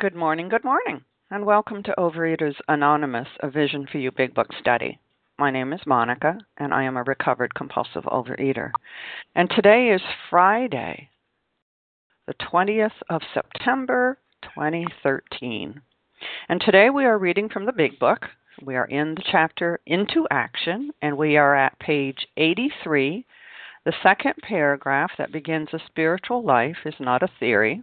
[0.00, 4.46] Good morning, good morning, and welcome to Overeaters Anonymous, a Vision for You Big Book
[4.60, 5.00] study.
[5.40, 8.70] My name is Monica, and I am a recovered compulsive overeater.
[9.34, 10.00] And today is
[10.30, 11.08] Friday,
[12.28, 15.80] the 20th of September, 2013.
[16.48, 18.26] And today we are reading from the Big Book.
[18.62, 23.26] We are in the chapter Into Action, and we are at page 83.
[23.84, 27.82] The second paragraph that begins A spiritual life is not a theory.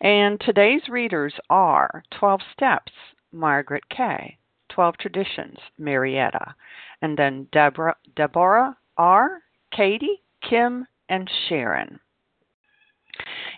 [0.00, 2.92] And today's readers are 12 Steps,
[3.32, 4.38] Margaret Kay,
[4.70, 6.54] 12 Traditions, Marietta,
[7.02, 12.00] and then Deborah, Deborah R., Katie, Kim, and Sharon.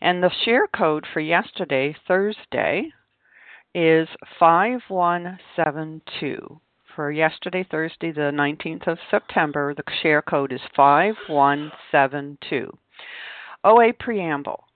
[0.01, 2.93] And the share code for yesterday, Thursday,
[3.75, 4.09] is
[4.39, 6.61] 5172.
[6.95, 12.79] For yesterday, Thursday, the 19th of September, the share code is 5172.
[13.65, 14.66] OA Preamble.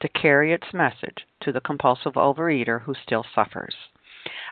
[0.00, 3.74] to carry its message to the compulsive overeater who still suffers.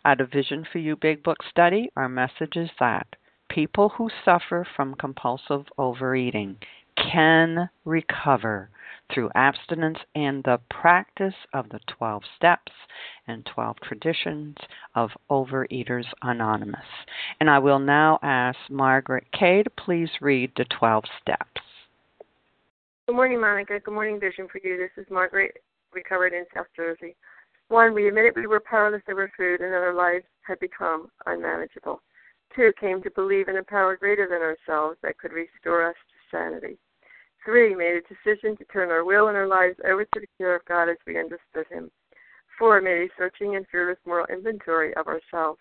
[0.04, 3.16] At a Vision for You Big Book study, our message is that
[3.48, 6.56] people who suffer from compulsive overeating
[6.96, 8.70] can recover
[9.12, 12.72] through abstinence and the practice of the 12 steps
[13.26, 14.56] and 12 traditions
[14.94, 16.80] of Overeaters Anonymous.
[17.40, 21.60] And I will now ask Margaret Kay to please read the 12 steps.
[23.08, 23.80] Good morning, Monica.
[23.80, 24.76] Good morning, Vision for You.
[24.76, 25.62] This is Margaret,
[25.94, 27.16] recovered in South Jersey.
[27.68, 32.02] One, we admitted we were powerless over food and that our lives had become unmanageable.
[32.54, 36.36] Two, came to believe in a power greater than ourselves that could restore us to
[36.36, 36.76] sanity.
[37.46, 40.54] Three, made a decision to turn our will and our lives over to the care
[40.54, 41.90] of God as we understood Him.
[42.58, 45.60] Four, made a searching and fearless moral inventory of ourselves.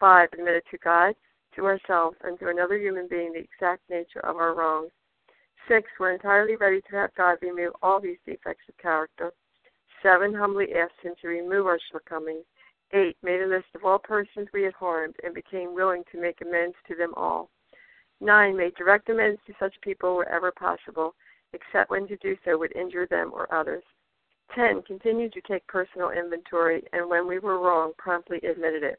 [0.00, 1.14] Five, admitted to God,
[1.54, 4.90] to ourselves, and to another human being the exact nature of our wrongs.
[5.70, 9.30] Six, we're entirely ready to have God remove all these defects of character.
[10.02, 12.44] Seven, humbly asked Him to remove our shortcomings.
[12.92, 16.40] Eight, made a list of all persons we had harmed and became willing to make
[16.40, 17.50] amends to them all.
[18.20, 21.14] Nine, made direct amends to such people wherever possible,
[21.52, 23.84] except when to do so would injure them or others.
[24.52, 28.98] Ten, continued to take personal inventory, and when we were wrong, promptly admitted it.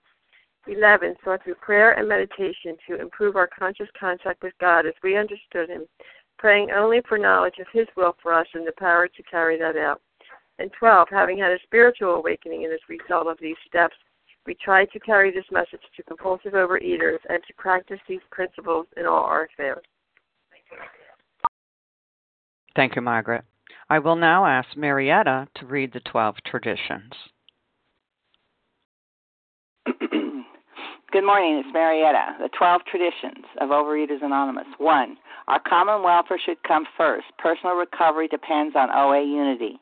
[0.68, 1.16] 11.
[1.26, 5.70] Sought through prayer and meditation to improve our conscious contact with God as we understood
[5.70, 5.86] Him
[6.42, 9.78] praying only for knowledge of His will for us and the power to carry that
[9.78, 10.02] out.
[10.58, 13.96] And 12, having had a spiritual awakening as a result of these steps,
[14.48, 19.06] we try to carry this message to compulsive overeaters and to practice these principles in
[19.06, 19.84] all our affairs.
[22.76, 23.44] Thank you, Margaret.
[23.92, 27.14] I will now ask Marietta to read the 12 traditions.
[31.12, 32.38] Good morning, it's Marietta.
[32.40, 34.68] The 12 traditions of Overeaters Anonymous.
[34.78, 35.18] 1.
[35.50, 37.26] Our common welfare should come first.
[37.38, 39.78] Personal recovery depends on OA unity.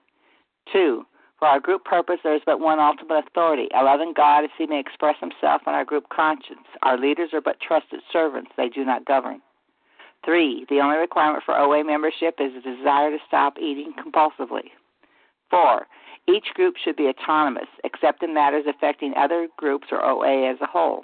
[0.74, 1.06] Two,
[1.38, 4.66] for our group purpose, there is but one ultimate authority, a loving God as he
[4.66, 6.66] may express himself in our group conscience.
[6.82, 9.40] Our leaders are but trusted servants, they do not govern.
[10.26, 14.72] Three, the only requirement for OA membership is a desire to stop eating compulsively.
[15.52, 15.86] Four,
[16.28, 20.66] each group should be autonomous, except in matters affecting other groups or OA as a
[20.66, 21.04] whole.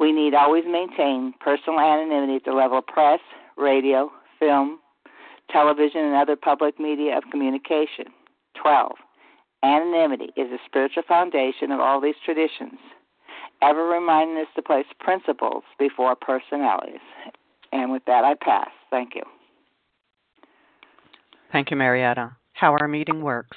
[0.00, 3.20] We need always maintain personal anonymity at the level of press,
[3.56, 4.80] radio, film,
[5.50, 8.06] television, and other public media of communication.
[8.60, 8.92] 12.
[9.62, 12.78] Anonymity is the spiritual foundation of all these traditions,
[13.62, 17.00] ever reminding us to place principles before personalities.
[17.72, 18.70] And with that, I pass.
[18.90, 19.22] Thank you.
[21.50, 22.36] Thank you, Marietta.
[22.52, 23.56] How our meeting works.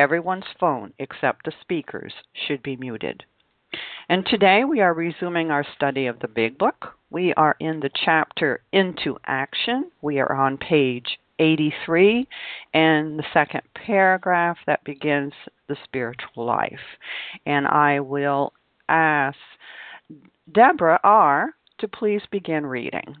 [0.00, 3.22] Everyone's phone except the speaker's should be muted.
[4.08, 6.94] And today we are resuming our study of the Big Book.
[7.10, 9.90] We are in the chapter Into Action.
[10.00, 12.26] We are on page 83
[12.72, 15.34] and the second paragraph that begins
[15.68, 16.80] the spiritual life.
[17.44, 18.54] And I will
[18.88, 19.36] ask
[20.50, 21.50] Deborah R.
[21.80, 23.16] to please begin reading.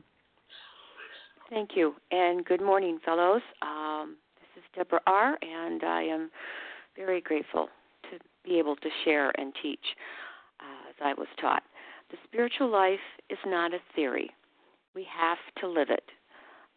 [1.50, 3.42] Thank you, and good morning, fellows.
[3.60, 6.30] Um, this is Deborah R., and I am
[6.96, 7.68] very grateful
[8.10, 9.84] to be able to share and teach
[10.60, 11.62] uh, as I was taught.
[12.10, 12.98] The spiritual life
[13.28, 14.30] is not a theory.
[14.94, 16.04] We have to live it.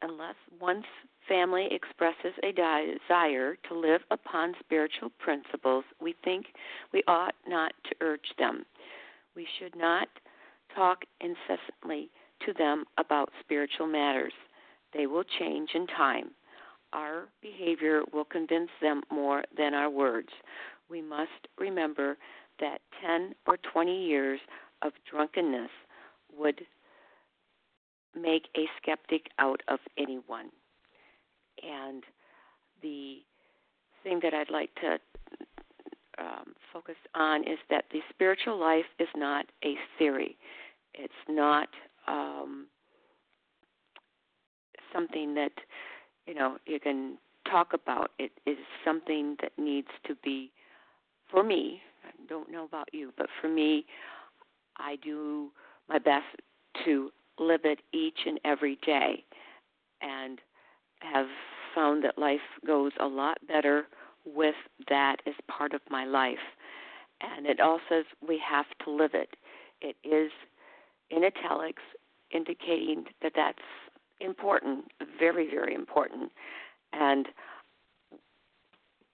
[0.02, 0.86] Unless one's
[1.28, 6.48] family expresses a desire to live upon spiritual principles, we think
[6.92, 8.66] we ought not to urge them.
[9.36, 10.10] We should not
[10.76, 12.10] talk incessantly
[12.46, 14.34] to them about spiritual matters.
[14.94, 16.32] They will change in time
[16.94, 20.30] our behavior will convince them more than our words.
[20.90, 22.18] We must remember
[22.60, 24.40] that 10 or 20 years
[24.82, 25.72] of drunkenness
[26.38, 26.62] would
[28.16, 30.50] make a skeptic out of anyone.
[31.64, 32.04] And
[32.82, 33.18] the
[34.04, 34.98] thing that I'd like to
[36.20, 40.38] um, focus on is that the spiritual life is not a theory.
[40.94, 41.70] It's not
[42.08, 42.68] um,
[44.94, 45.52] something that
[46.28, 47.18] you know you can
[47.50, 50.52] talk about it is something that needs to be
[51.30, 53.86] for me i don't know about you but for me
[54.78, 55.50] i do
[55.90, 56.26] my best
[56.86, 59.24] to live it each and every day
[60.02, 60.40] and
[61.00, 61.28] have
[61.74, 63.88] found that life goes a lot better
[64.26, 64.56] with
[64.90, 66.38] that as part of my life.
[67.22, 69.36] And it all says we have to live it.
[69.82, 70.32] It is
[71.10, 71.84] in italics
[72.32, 73.60] indicating that that's
[74.24, 74.86] important,
[75.20, 76.32] very, very important.
[76.94, 77.28] And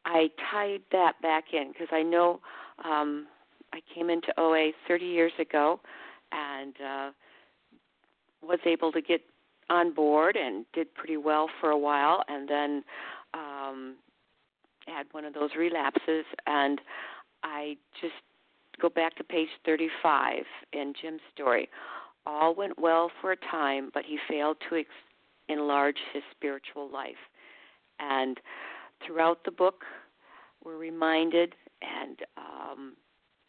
[0.06, 2.40] I tied that back in because I know
[2.84, 3.28] um,
[3.74, 5.80] I came into OA 30 years ago
[6.32, 7.12] and uh,
[8.42, 9.22] was able to get
[9.70, 12.84] on board and did pretty well for a while, and then
[13.34, 13.96] um,
[14.88, 16.82] had one of those relapses, and
[17.44, 18.14] I just
[18.82, 20.44] go back to page 35
[20.74, 21.70] in Jim's story.
[22.26, 24.90] All went well for a time, but he failed to ex-
[25.50, 27.16] enlarge his spiritual life.
[28.00, 28.40] And
[29.06, 29.84] throughout the book,
[30.64, 32.94] we're reminded and um,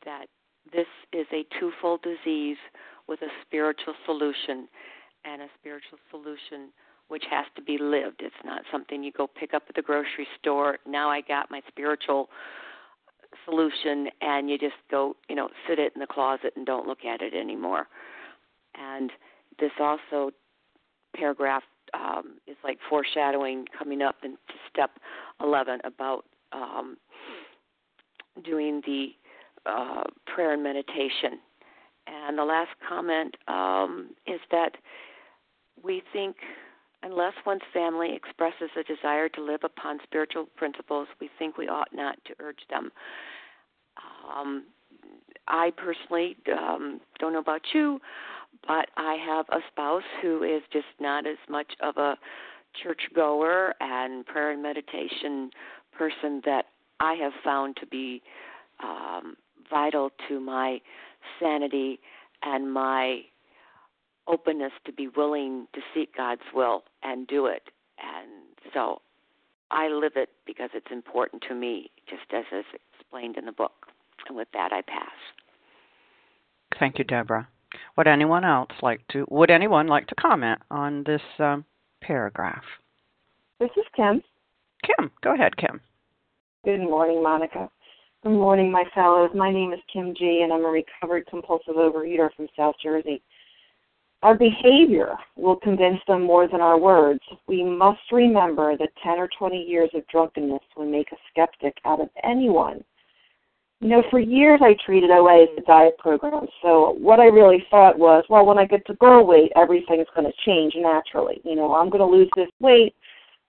[0.04, 0.26] that
[0.73, 2.59] this is a twofold disease
[3.09, 4.69] with a spiritual solution,
[5.25, 6.71] and a spiritual solution
[7.09, 8.21] which has to be lived.
[8.21, 10.78] It's not something you go pick up at the grocery store.
[10.87, 12.28] Now I got my spiritual
[13.45, 17.04] solution, and you just go, you know, sit it in the closet and don't look
[17.04, 17.88] at it anymore.
[18.76, 19.11] And
[19.59, 20.30] this also
[21.16, 24.38] paragraph um, is like foreshadowing coming up into
[24.73, 24.90] step
[25.40, 26.97] 11 about um,
[28.44, 29.09] doing the
[29.66, 31.38] uh, prayer and meditation.
[32.06, 34.73] And the last comment um, is that
[35.82, 36.37] we think
[37.02, 41.88] unless one's family expresses a desire to live upon spiritual principles, we think we ought
[41.92, 42.90] not to urge them.
[44.35, 44.64] Um,
[45.49, 48.00] I personally um, don't know about you,
[48.66, 52.16] but I have a spouse who is just not as much of a
[52.82, 55.50] churchgoer and prayer and meditation
[55.96, 56.66] person that
[57.00, 58.22] I have found to be
[58.82, 59.37] um,
[59.68, 60.80] vital to my
[61.38, 62.00] sanity
[62.42, 63.22] and my
[64.26, 67.62] openness to be willing to seek God's will and do it.
[67.99, 69.02] And so
[69.70, 73.79] I live it because it's important to me, just as is explained in the book.
[74.30, 75.10] And with that, I pass.
[76.78, 77.49] Thank you, Deborah.
[77.96, 79.26] Would anyone else like to?
[79.28, 81.64] Would anyone like to comment on this um,
[82.00, 82.62] paragraph?
[83.58, 84.22] This is Kim.
[84.84, 85.80] Kim, go ahead, Kim.
[86.64, 87.68] Good morning, Monica.
[88.22, 89.30] Good morning, my fellows.
[89.34, 93.20] My name is Kim G, and I'm a recovered compulsive overeater from South Jersey.
[94.22, 97.18] Our behavior will convince them more than our words.
[97.49, 102.00] We must remember that 10 or 20 years of drunkenness will make a skeptic out
[102.00, 102.84] of anyone.
[103.80, 106.46] You know, for years I treated OA as a diet program.
[106.62, 110.30] So what I really thought was, well, when I get to goal weight, everything's going
[110.30, 111.40] to change naturally.
[111.44, 112.94] You know, I'm going to lose this weight.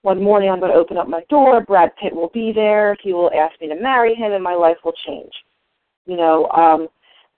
[0.04, 1.62] One morning I'm going to open up my door.
[1.62, 2.96] Brad Pitt will be there.
[3.04, 5.34] He will ask me to marry him, and my life will change.
[6.06, 6.88] You know, um,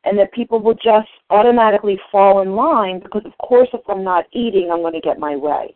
[0.06, 4.26] and that people will just automatically fall in line because, of course, if I'm not
[4.34, 5.76] eating, I'm going to get my way.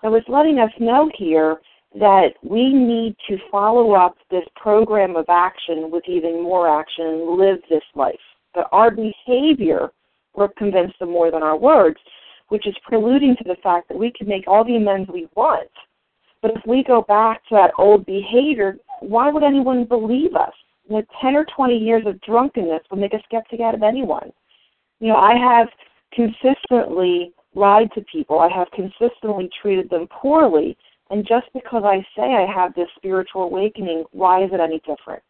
[0.00, 1.58] So it's letting us know here
[1.94, 7.38] that we need to follow up this program of action with even more action and
[7.38, 8.14] live this life.
[8.54, 9.90] But our behavior
[10.34, 11.98] will convince them more than our words,
[12.48, 15.70] which is preluding to the fact that we can make all the amends we want.
[16.40, 20.52] But if we go back to that old behavior, why would anyone believe us?
[20.88, 24.32] you know, 10 or 20 years of drunkenness will make a skeptic out of anyone.
[25.00, 25.68] You know, I have
[26.12, 28.38] consistently lied to people.
[28.38, 30.76] I have consistently treated them poorly.
[31.12, 35.22] And just because I say I have this spiritual awakening, why is it any different?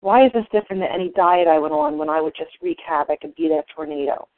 [0.00, 2.78] Why is this different than any diet I went on when I would just wreak
[2.86, 4.28] havoc and be that tornado?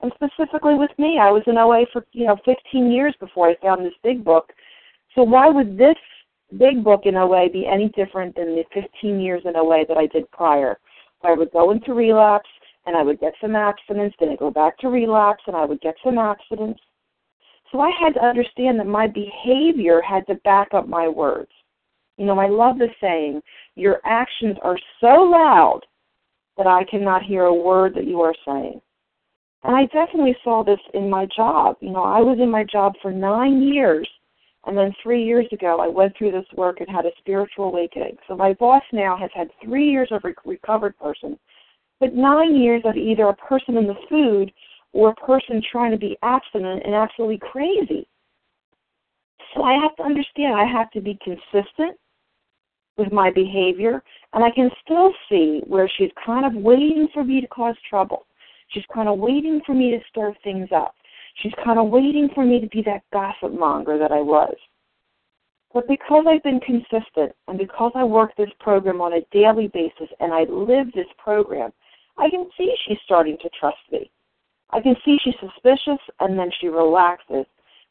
[0.00, 3.56] And specifically with me, I was in OA for, you know, 15 years before I
[3.60, 4.50] found this big book.
[5.14, 5.98] So why would this
[6.56, 10.06] big book in OA be any different than the 15 years in OA that I
[10.06, 10.78] did prior?
[11.20, 12.48] Where I would go into relapse
[12.86, 15.82] and I would get some abstinence, then I go back to relapse and I would
[15.82, 16.80] get some abstinence.
[17.70, 21.50] So I had to understand that my behavior had to back up my words.
[22.16, 23.40] You know, I love the saying,
[23.76, 25.80] your actions are so loud
[26.56, 28.80] that I cannot hear a word that you are saying.
[29.62, 31.76] And I definitely saw this in my job.
[31.80, 34.08] You know, I was in my job for nine years
[34.66, 38.16] and then three years ago, I went through this work and had a spiritual awakening.
[38.28, 41.38] So my boss now has had three years of a recovered person,
[41.98, 44.52] but nine years of either a person in the food
[44.92, 48.08] or a person trying to be abstinent and absolutely crazy.
[49.54, 51.96] So I have to understand I have to be consistent
[52.96, 57.40] with my behavior, and I can still see where she's kind of waiting for me
[57.40, 58.26] to cause trouble.
[58.68, 60.94] She's kind of waiting for me to stir things up.
[61.36, 64.54] She's kind of waiting for me to be that gossip monger that I was.
[65.72, 70.08] But because I've been consistent and because I work this program on a daily basis
[70.18, 71.70] and I live this program,
[72.18, 74.10] I can see she's starting to trust me.
[74.72, 77.46] I can see she's suspicious and then she relaxes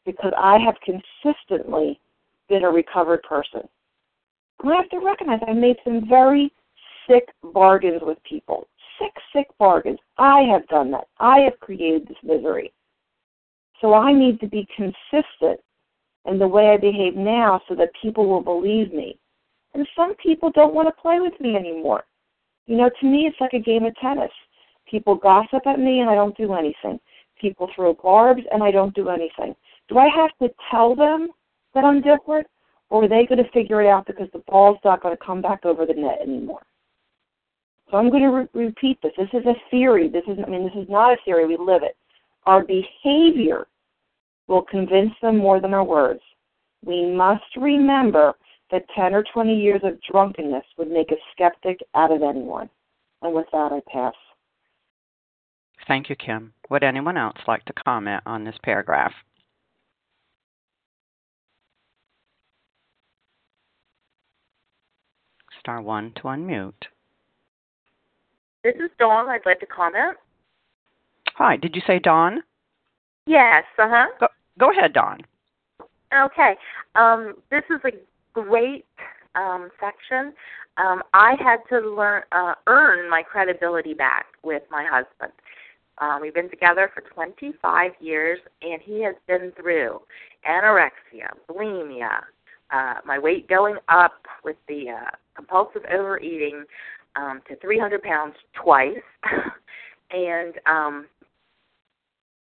[0.06, 2.00] because I have consistently
[2.48, 3.62] been a recovered person.
[4.62, 6.52] And I have to recognize I made some very
[7.08, 8.66] sick bargains with people.
[8.98, 9.98] Sick, sick bargains.
[10.18, 11.08] I have done that.
[11.18, 12.72] I have created this misery.
[13.80, 15.60] So I need to be consistent
[16.26, 19.18] in the way I behave now so that people will believe me.
[19.74, 22.04] And some people don't want to play with me anymore.
[22.66, 24.30] You know, to me, it's like a game of tennis.
[24.90, 26.98] People gossip at me and I don't do anything.
[27.40, 29.54] People throw barbs and I don't do anything.
[29.88, 31.28] Do I have to tell them
[31.74, 32.46] that I'm different?
[32.90, 35.40] Or are they going to figure it out because the ball's not going to come
[35.40, 36.62] back over the net anymore?
[37.90, 39.12] So I'm going to re- repeat this.
[39.16, 40.08] This is a theory.
[40.08, 41.46] This is, I mean, this is not a theory.
[41.46, 41.96] We live it.
[42.46, 43.66] Our behavior
[44.48, 46.20] will convince them more than our words.
[46.84, 48.34] We must remember
[48.70, 52.68] that 10 or 20 years of drunkenness would make a skeptic out of anyone.
[53.22, 54.14] And with that, I pass.
[55.86, 56.52] Thank you, Kim.
[56.68, 59.12] Would anyone else like to comment on this paragraph?
[65.58, 66.72] Star 1 to unmute.
[68.64, 69.28] This is Dawn.
[69.28, 70.16] I'd like to comment.
[71.34, 72.42] Hi, did you say Dawn?
[73.26, 74.06] Yes, uh huh.
[74.18, 75.20] Go, go ahead, Dawn.
[76.14, 76.56] Okay.
[76.94, 77.92] Um, this is a
[78.32, 78.84] great
[79.34, 80.32] um, section.
[80.76, 85.32] Um, I had to learn uh, earn my credibility back with my husband.
[86.00, 90.00] Um, we've been together for 25 years, and he has been through
[90.48, 92.20] anorexia, bulimia,
[92.70, 96.64] uh, my weight going up with the uh, compulsive overeating
[97.16, 98.96] um, to 300 pounds twice,
[100.10, 101.06] and um,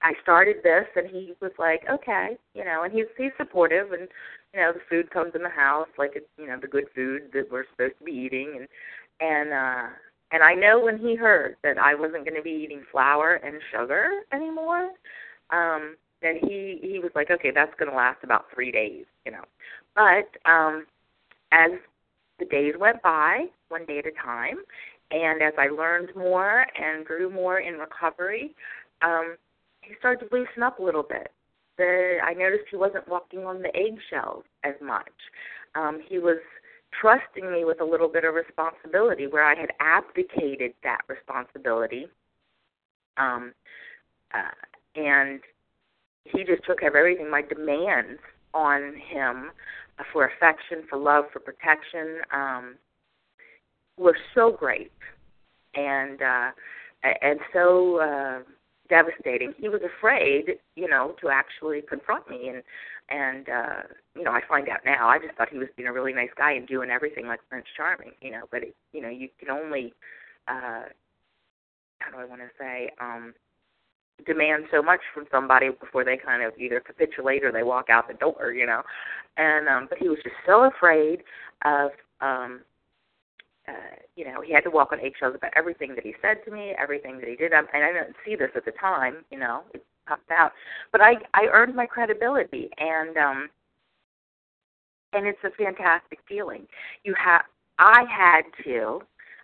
[0.02, 4.08] I started this, and he was like, okay, you know, and he's he's supportive, and
[4.52, 7.30] you know, the food comes in the house like it's you know the good food
[7.32, 8.68] that we're supposed to be eating, and
[9.20, 9.88] and uh,
[10.32, 13.60] and I know when he heard that I wasn't going to be eating flour and
[13.72, 14.90] sugar anymore,
[15.50, 19.32] um, then he he was like, okay, that's going to last about three days, you
[19.32, 19.44] know.
[19.94, 20.86] But um,
[21.52, 21.72] as
[22.38, 24.58] the days went by, one day at a time,
[25.10, 28.54] and as I learned more and grew more in recovery,
[29.02, 29.36] um,
[29.80, 31.32] he started to loosen up a little bit.
[31.78, 35.12] The, I noticed he wasn't walking on the eggshells as much.
[35.74, 36.38] Um, he was
[36.98, 42.06] trusting me with a little bit of responsibility where I had abdicated that responsibility.
[43.16, 43.52] Um,
[44.32, 45.40] uh, and
[46.24, 47.30] he just took care of everything.
[47.30, 48.20] My demands
[48.54, 49.50] on him
[50.12, 52.76] for affection, for love, for protection um,
[53.96, 54.92] were so great,
[55.74, 56.50] and uh,
[57.22, 58.38] and so uh,
[58.88, 59.54] devastating.
[59.58, 62.62] He was afraid, you know, to actually confront me, and
[63.10, 63.82] and uh,
[64.14, 65.08] you know, I find out now.
[65.08, 67.66] I just thought he was being a really nice guy and doing everything like Prince
[67.76, 68.42] Charming, you know.
[68.50, 69.92] But it, you know, you can only
[70.48, 70.84] uh,
[71.98, 73.34] how do I want to say um,
[74.26, 78.08] demand so much from somebody before they kind of either capitulate or they walk out
[78.08, 78.82] the door, you know.
[79.36, 81.22] And um, but he was just so afraid
[81.64, 81.90] of
[82.20, 82.60] um,
[83.68, 86.50] uh, you know, he had to walk on eggshells about everything that he said to
[86.50, 87.52] me, everything that he did.
[87.52, 90.52] And I didn't see this at the time, you know, it popped out.
[90.92, 93.48] But I I earned my credibility, and um,
[95.12, 96.66] and it's a fantastic feeling.
[97.04, 97.42] You have
[97.78, 99.00] I had to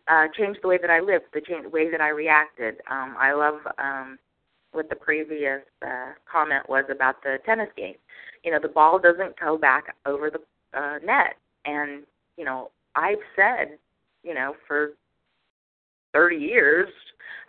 [0.09, 2.77] uh, change the way that I lived, the change, way that I reacted.
[2.91, 4.19] Um, I love um,
[4.73, 7.97] what the previous uh, comment was about the tennis game.
[8.45, 10.41] You know, the ball doesn't go back over the
[10.79, 12.03] uh, net, and
[12.37, 13.79] you know, I've said
[14.27, 14.91] you know, for
[16.17, 16.89] 30 years,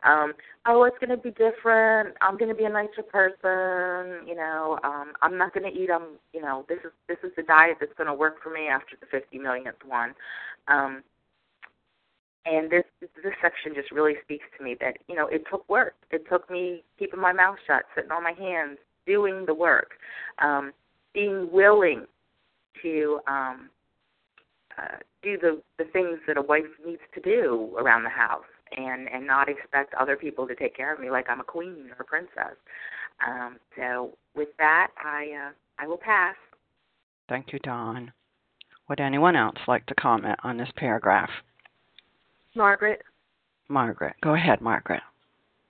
[0.03, 0.33] um,
[0.65, 2.15] oh, it's going to be different.
[2.21, 4.27] I'm going to be a nicer person.
[4.27, 5.89] You know, um, I'm not going to eat.
[5.89, 8.67] Um, you know, this is this is the diet that's going to work for me
[8.67, 10.13] after the 50 millionth one.
[10.67, 11.03] Um,
[12.45, 15.95] and this this section just really speaks to me that you know it took work.
[16.12, 19.91] It took me keeping my mouth shut, sitting on my hands, doing the work,
[20.39, 20.73] um,
[21.13, 22.06] being willing
[22.84, 23.69] to um,
[24.77, 28.43] uh, do the the things that a wife needs to do around the house
[28.75, 31.89] and and not expect other people to take care of me like I'm a queen
[31.97, 32.58] or a princess.
[33.25, 36.36] Um, so with that, I uh, I will pass.
[37.30, 38.12] Thank you, Dawn.
[38.89, 41.30] Would anyone else like to comment on this paragraph?
[42.56, 43.01] Margaret.
[43.67, 45.01] Margaret, go ahead, Margaret.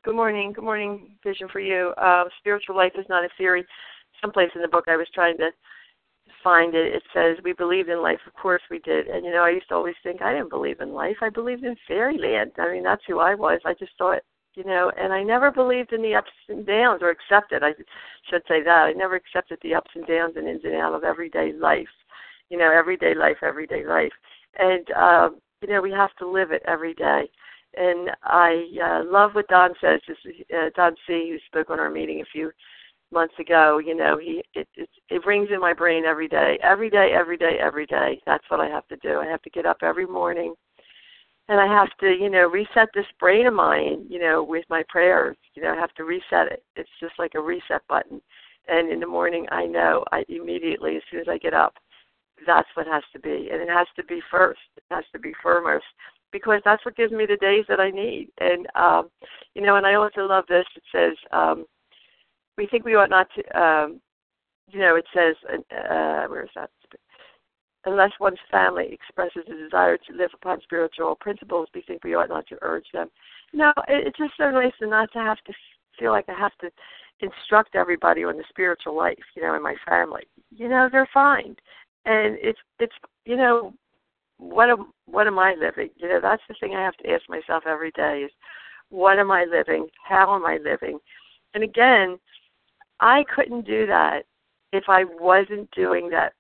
[0.04, 0.54] Good morning.
[0.54, 1.94] Good morning, Vision for you.
[1.98, 3.66] Uh, spiritual life is not a theory.
[4.22, 5.50] Someplace in the book, I was trying to
[6.48, 8.20] find it, it says we believed in life.
[8.26, 9.08] Of course we did.
[9.08, 11.18] And you know, I used to always think I didn't believe in life.
[11.22, 12.52] I believed in fairyland.
[12.58, 13.60] I mean, that's who I was.
[13.66, 14.22] I just thought,
[14.56, 17.64] you know, and I never believed in the ups and downs or accepted.
[17.64, 17.72] I
[18.30, 21.04] should say that I never accepted the ups and downs and ins and outs of
[21.04, 21.94] everyday life.
[22.50, 24.14] You know, everyday life, everyday life.
[24.58, 27.30] And um, you know, we have to live it every day.
[27.76, 30.00] And I uh, love what Don says.
[30.08, 30.22] Just,
[30.56, 32.52] uh, Don C, who spoke on our meeting a few
[33.12, 33.80] months ago.
[33.80, 37.38] You know, he it, it it rings in my brain every day, every day, every
[37.38, 38.22] day, every day.
[38.26, 39.20] That's what I have to do.
[39.20, 40.54] I have to get up every morning,
[41.50, 44.06] and I have to, you know, reset this brain of mine.
[44.10, 45.38] You know, with my prayers.
[45.56, 46.64] You know, I have to reset it.
[46.76, 48.22] It's just like a reset button.
[48.68, 51.74] And in the morning, I know I immediately, as soon as I get up,
[52.46, 54.60] that's what has to be, and it has to be first.
[54.78, 55.86] It has to be foremost
[56.34, 58.30] because that's what gives me the days that I need.
[58.40, 59.10] And um,
[59.56, 60.66] you know, and I also love this.
[60.76, 61.18] It says.
[61.32, 61.66] um
[62.58, 64.02] we think we ought not to, um,
[64.70, 66.70] you know, it says, uh, where is that?
[67.86, 72.30] Unless one's family expresses a desire to live upon spiritual principles, we think we ought
[72.30, 73.10] not to urge them.
[73.54, 75.54] No, it, it's just so nice not to have to
[75.98, 76.70] feel like I have to
[77.22, 80.24] instruct everybody on the spiritual life, you know, in my family.
[80.52, 81.56] You know, they're fine,
[82.06, 82.94] and it's it's
[83.26, 83.74] you know,
[84.38, 85.90] what am what am I living?
[85.96, 88.32] You know, that's the thing I have to ask myself every day is,
[88.90, 89.88] what am I living?
[90.04, 91.00] How am I living?
[91.54, 92.20] And again,
[93.00, 94.26] I couldn't do that
[94.74, 96.34] if I wasn't doing that,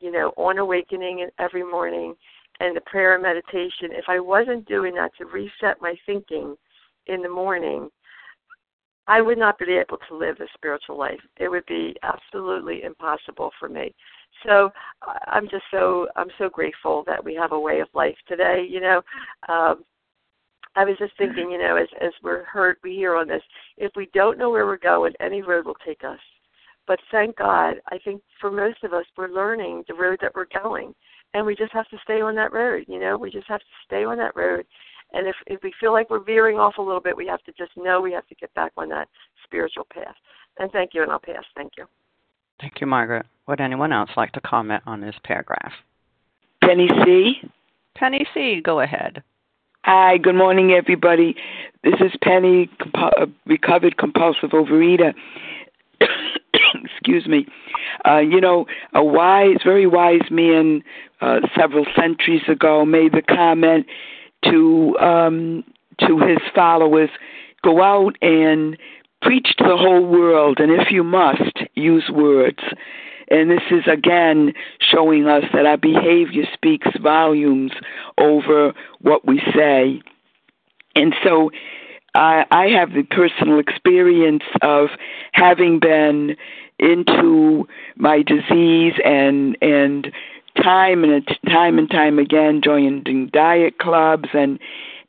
[0.00, 2.14] you know, on awakening and every morning
[2.60, 3.90] and the prayer and meditation.
[3.90, 6.56] If I wasn't doing that to reset my thinking
[7.06, 7.90] in the morning,
[9.06, 11.20] I would not be able to live a spiritual life.
[11.36, 13.94] It would be absolutely impossible for me.
[14.46, 14.70] So
[15.26, 18.66] I'm just so I'm so grateful that we have a way of life today.
[18.68, 19.02] You know,
[19.48, 19.84] um,
[20.76, 23.42] I was just thinking, you know, as as we're heard, we hear on this,
[23.76, 26.18] if we don't know where we're going, any road will take us.
[26.86, 30.62] But thank God, I think for most of us, we're learning the road that we're
[30.62, 30.94] going,
[31.32, 32.84] and we just have to stay on that road.
[32.88, 34.66] You know, we just have to stay on that road.
[35.12, 37.52] And if if we feel like we're veering off a little bit, we have to
[37.52, 39.08] just know we have to get back on that
[39.44, 40.16] spiritual path.
[40.58, 41.44] And thank you, and I'll pass.
[41.56, 41.86] Thank you.
[42.60, 43.26] Thank you, Margaret.
[43.46, 45.72] Would anyone else like to comment on this paragraph?
[46.62, 47.34] Penny C.
[47.94, 49.22] Penny C, go ahead.
[49.86, 51.36] Hi, good morning, everybody.
[51.82, 55.12] This is Penny, compu- recovered compulsive overeater.
[56.86, 57.46] Excuse me.
[58.08, 60.82] Uh, you know, a wise, very wise man
[61.20, 63.84] uh, several centuries ago made the comment
[64.46, 65.62] to um,
[66.00, 67.10] to his followers,
[67.62, 68.78] go out and
[69.20, 72.60] preach to the whole world, and if you must, use words.
[73.28, 77.72] And this is again showing us that our behavior speaks volumes
[78.18, 80.02] over what we say.
[80.94, 81.50] And so
[82.14, 84.88] I, I have the personal experience of
[85.32, 86.36] having been
[86.78, 90.12] into my disease and and
[90.62, 94.58] time and time and time again joining diet clubs and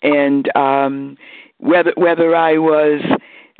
[0.04, 1.17] and um
[1.58, 3.01] whether whether I was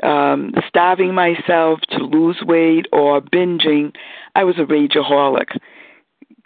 [0.02, 3.94] um starving myself to lose weight or binging
[4.34, 5.58] I was a rageaholic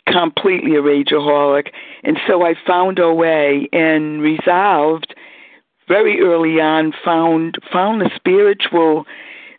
[0.06, 1.68] completely a rageaholic
[2.02, 5.14] and so I found a way and resolved
[5.90, 9.04] very early on found found a spiritual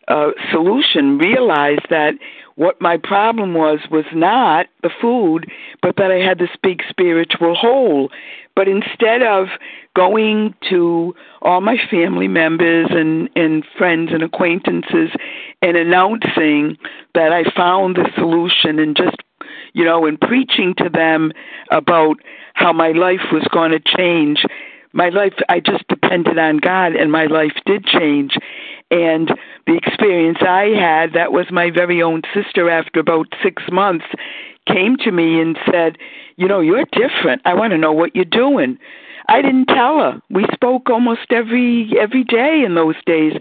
[0.08, 1.17] uh, solution.
[1.17, 2.13] Realized that
[2.55, 5.49] what my problem was was not the food,
[5.81, 8.09] but that I had this big spiritual hole.
[8.55, 9.47] But instead of
[9.95, 15.09] going to all my family members and, and friends and acquaintances
[15.61, 16.77] and announcing
[17.15, 19.17] that I found the solution and just
[19.73, 21.31] you know, and preaching to them
[21.71, 22.17] about
[22.53, 24.43] how my life was going to change
[24.93, 28.37] my life I just depended on God and my life did change
[28.91, 29.34] and
[29.65, 34.06] the experience I had that was my very own sister after about 6 months
[34.67, 35.97] came to me and said,
[36.36, 37.41] "You know, you're different.
[37.45, 38.77] I want to know what you're doing."
[39.30, 40.21] I didn't tell her.
[40.30, 43.34] We spoke almost every every day in those days,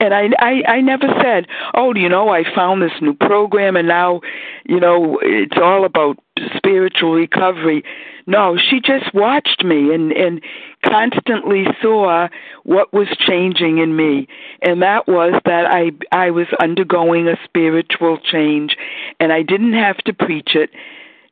[0.00, 3.86] and I I I never said, "Oh, you know, I found this new program and
[3.86, 4.20] now,
[4.64, 6.18] you know, it's all about
[6.56, 7.84] spiritual recovery."
[8.26, 10.42] No, she just watched me and and
[10.84, 12.28] constantly saw
[12.64, 14.26] what was changing in me,
[14.62, 18.76] and that was that I I was undergoing a spiritual change,
[19.20, 20.70] and I didn't have to preach it.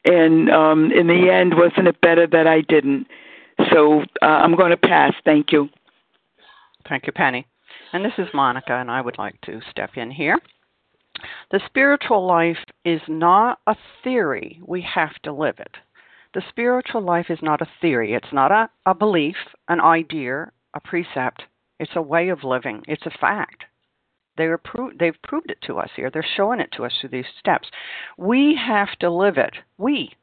[0.05, 3.09] And um in the end, wasn't it better that I didn't?
[3.73, 5.15] So uh, I'm going to pass.
[5.25, 5.69] Thank you.
[6.89, 7.47] Thank you, Penny.
[7.93, 10.39] And this is Monica, and I would like to step in here.
[11.51, 15.77] The spiritual life is not a theory, we have to live it.
[16.35, 19.37] The spiritual life is not a theory, it's not a, a belief,
[19.69, 21.45] an idea, a precept.
[21.79, 23.65] It's a way of living, it's a fact.
[24.37, 26.11] They are pro- they've proved it to us here.
[26.11, 27.71] They're showing it to us through these steps.
[28.19, 29.55] We have to live it.
[29.79, 30.17] We,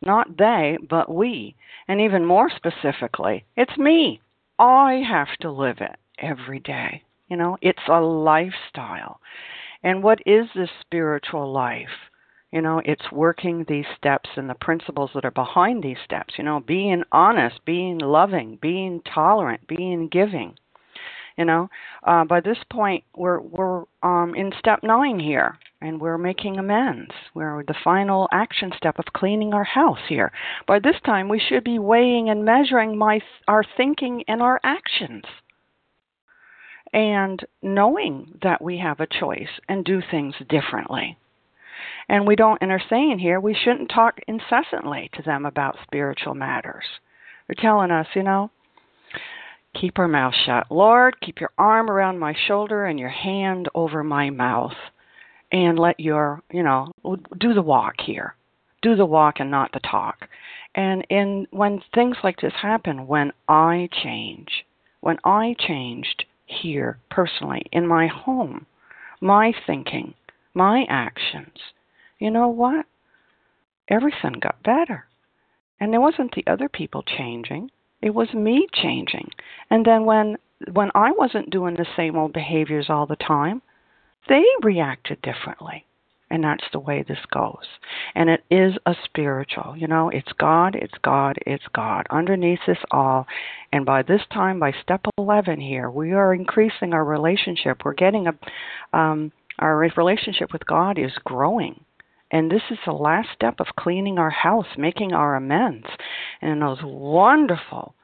[0.00, 1.56] not they, but we.
[1.88, 4.20] And even more specifically, it's me.
[4.58, 7.02] I have to live it every day.
[7.28, 9.20] You know, it's a lifestyle.
[9.82, 12.10] And what is this spiritual life?
[12.56, 16.38] You know, it's working these steps and the principles that are behind these steps.
[16.38, 20.56] You know, being honest, being loving, being tolerant, being giving.
[21.36, 21.68] You know,
[22.02, 27.10] uh, by this point, we're we're um, in step nine here, and we're making amends.
[27.34, 30.32] We're the final action step of cleaning our house here.
[30.66, 35.24] By this time, we should be weighing and measuring my our thinking and our actions,
[36.94, 41.18] and knowing that we have a choice and do things differently.
[42.08, 46.84] And we don't, saying here, we shouldn't talk incessantly to them about spiritual matters.
[47.46, 48.50] They're telling us, you know,
[49.80, 50.66] keep our mouth shut.
[50.70, 54.74] Lord, keep your arm around my shoulder and your hand over my mouth.
[55.52, 56.90] And let your, you know,
[57.38, 58.34] do the walk here.
[58.82, 60.28] Do the walk and not the talk.
[60.74, 64.48] And in when things like this happen, when I change,
[65.00, 68.66] when I changed here personally in my home,
[69.20, 70.14] my thinking,
[70.56, 71.56] my actions,
[72.18, 72.86] you know what?
[73.88, 75.04] Everything got better.
[75.78, 77.70] And it wasn't the other people changing.
[78.02, 79.30] It was me changing.
[79.70, 80.36] And then when
[80.72, 83.60] when I wasn't doing the same old behaviors all the time,
[84.28, 85.84] they reacted differently.
[86.30, 87.66] And that's the way this goes.
[88.16, 92.06] And it is a spiritual, you know, it's God, it's God, it's God.
[92.10, 93.26] Underneath this all.
[93.72, 97.82] And by this time, by step 11 here, we are increasing our relationship.
[97.84, 101.84] We're getting a, um, our relationship with God is growing.
[102.30, 105.86] And this is the last step of cleaning our house, making our amends.
[106.42, 107.94] And those wonderful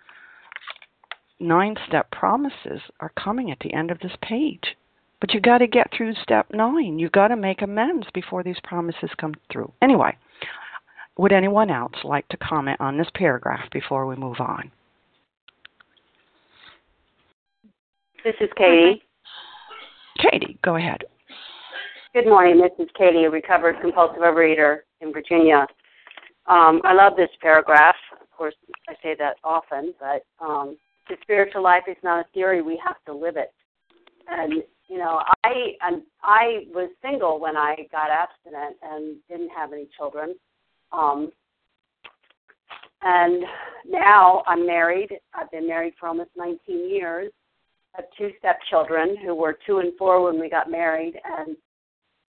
[1.40, 4.76] nine step promises are coming at the end of this page.
[5.20, 6.98] But you got to get through step nine.
[6.98, 9.72] You've got to make amends before these promises come through.
[9.82, 10.16] Anyway,
[11.18, 14.70] would anyone else like to comment on this paragraph before we move on?
[18.24, 19.02] This is Katie.
[20.18, 21.04] Katie, go ahead.
[22.14, 22.60] Good morning.
[22.60, 25.66] This is Katie, a recovered compulsive overeater in Virginia.
[26.46, 27.94] Um, I love this paragraph.
[28.20, 28.54] Of course,
[28.86, 30.76] I say that often, but um,
[31.08, 32.60] the spiritual life is not a theory.
[32.60, 33.54] We have to live it.
[34.28, 39.72] And you know, I and I was single when I got abstinent and didn't have
[39.72, 40.34] any children.
[40.92, 41.32] Um,
[43.00, 43.42] and
[43.88, 45.16] now I'm married.
[45.32, 47.32] I've been married for almost 19 years.
[47.94, 51.56] I have two stepchildren who were two and four when we got married, and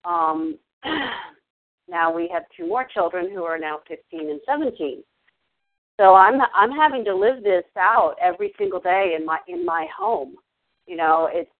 [0.04, 0.58] um,
[1.88, 5.02] now we have two more children who are now 15 and 17.
[5.96, 9.86] So I'm I'm having to live this out every single day in my in my
[9.96, 10.34] home.
[10.86, 11.50] You know, it's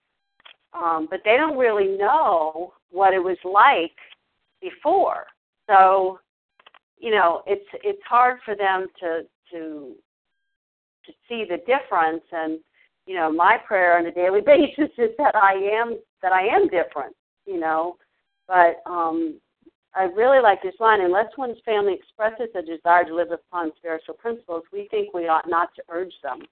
[0.73, 3.97] um, but they don't really know what it was like
[4.61, 5.27] before.
[5.69, 6.19] So,
[6.99, 9.93] you know, it's it's hard for them to to
[11.07, 12.25] to see the difference.
[12.33, 12.59] And
[13.07, 16.65] you know, my prayer on a daily basis is that I am that I am
[16.69, 17.15] different.
[17.47, 17.97] You know,
[18.47, 19.41] but um,
[19.95, 21.01] I really like this line.
[21.01, 25.49] Unless one's family expresses a desire to live upon spiritual principles, we think we ought
[25.49, 26.43] not to urge them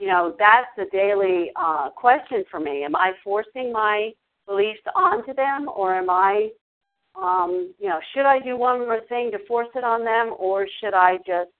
[0.00, 2.84] you know, that's the daily uh, question for me.
[2.84, 4.10] Am I forcing my
[4.46, 6.48] beliefs onto them, or am I,
[7.14, 10.66] um, you know, should I do one more thing to force it on them, or
[10.80, 11.50] should I just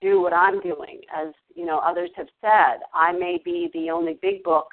[0.00, 1.00] do what I'm doing?
[1.16, 4.66] As you know, others have said, I may be the only big book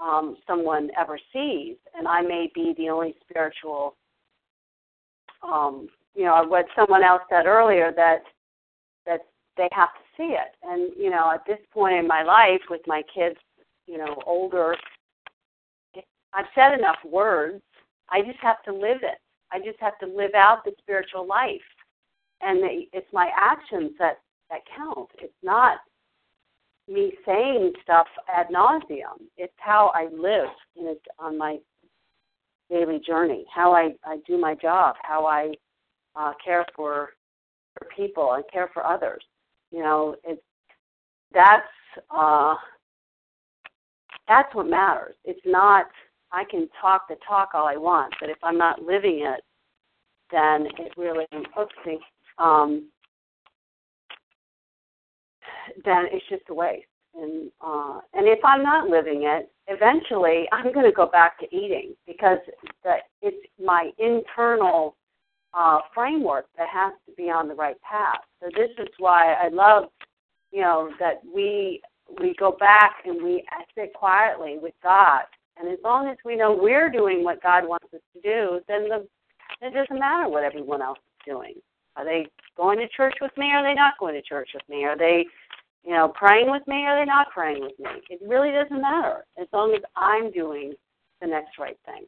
[0.00, 3.94] um, someone ever sees, and I may be the only spiritual.
[5.42, 8.22] Um, you know, what someone else said earlier that
[9.06, 9.20] that
[9.56, 10.54] they have to see it.
[10.62, 13.36] And, you know, at this point in my life with my kids,
[13.86, 14.76] you know, older,
[16.32, 17.62] I've said enough words.
[18.10, 19.18] I just have to live it.
[19.50, 21.60] I just have to live out the spiritual life.
[22.40, 22.60] And
[22.92, 24.18] it's my actions that,
[24.50, 25.08] that count.
[25.20, 25.78] It's not
[26.88, 29.20] me saying stuff ad nauseum.
[29.36, 31.58] It's how I live in it, on my
[32.70, 35.52] daily journey, how I, I do my job, how I
[36.16, 37.10] uh, care for
[37.78, 39.22] for people and care for others.
[39.70, 40.42] You know, it's
[41.32, 41.62] that's
[42.10, 42.54] uh,
[44.26, 45.14] that's what matters.
[45.24, 45.86] It's not
[46.32, 49.42] I can talk the talk all I want, but if I'm not living it,
[50.30, 51.98] then it really oopsie,
[52.38, 52.88] um,
[55.84, 56.86] then it's just a waste.
[57.14, 61.46] And uh, and if I'm not living it, eventually I'm going to go back to
[61.54, 62.38] eating because
[62.84, 64.94] that it's my internal
[65.54, 68.20] uh, framework that has to be on the right path.
[68.40, 69.84] So this is why I love,
[70.52, 71.80] you know, that we
[72.20, 75.22] we go back and we sit quietly with God.
[75.58, 78.88] And as long as we know we're doing what God wants us to do, then
[78.88, 79.06] the
[79.60, 81.54] it doesn't matter what everyone else is doing.
[81.96, 82.26] Are they
[82.56, 83.50] going to church with me?
[83.52, 84.84] Or are they not going to church with me?
[84.84, 85.26] Are they,
[85.88, 86.84] you know, praying with me?
[86.84, 88.02] Or they're they not praying with me?
[88.10, 90.74] It really doesn't matter as long as I'm doing
[91.22, 92.04] the next right thing.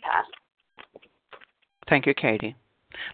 [0.00, 0.24] Pass.
[1.88, 2.54] Thank you, Katie.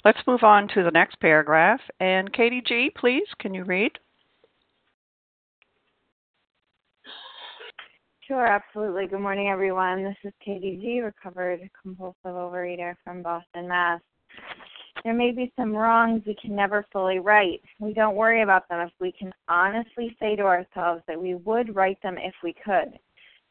[0.04, 1.80] Let's move on to the next paragraph.
[1.98, 3.92] And Katie G., please, can you read?
[8.28, 9.06] Sure, absolutely.
[9.06, 10.04] Good morning, everyone.
[10.04, 14.00] This is Katie G., recovered compulsive overeater from Boston, Mass.
[15.04, 17.60] There may be some wrongs we can never fully right.
[17.78, 21.74] We don't worry about them if we can honestly say to ourselves that we would
[21.74, 22.98] right them if we could.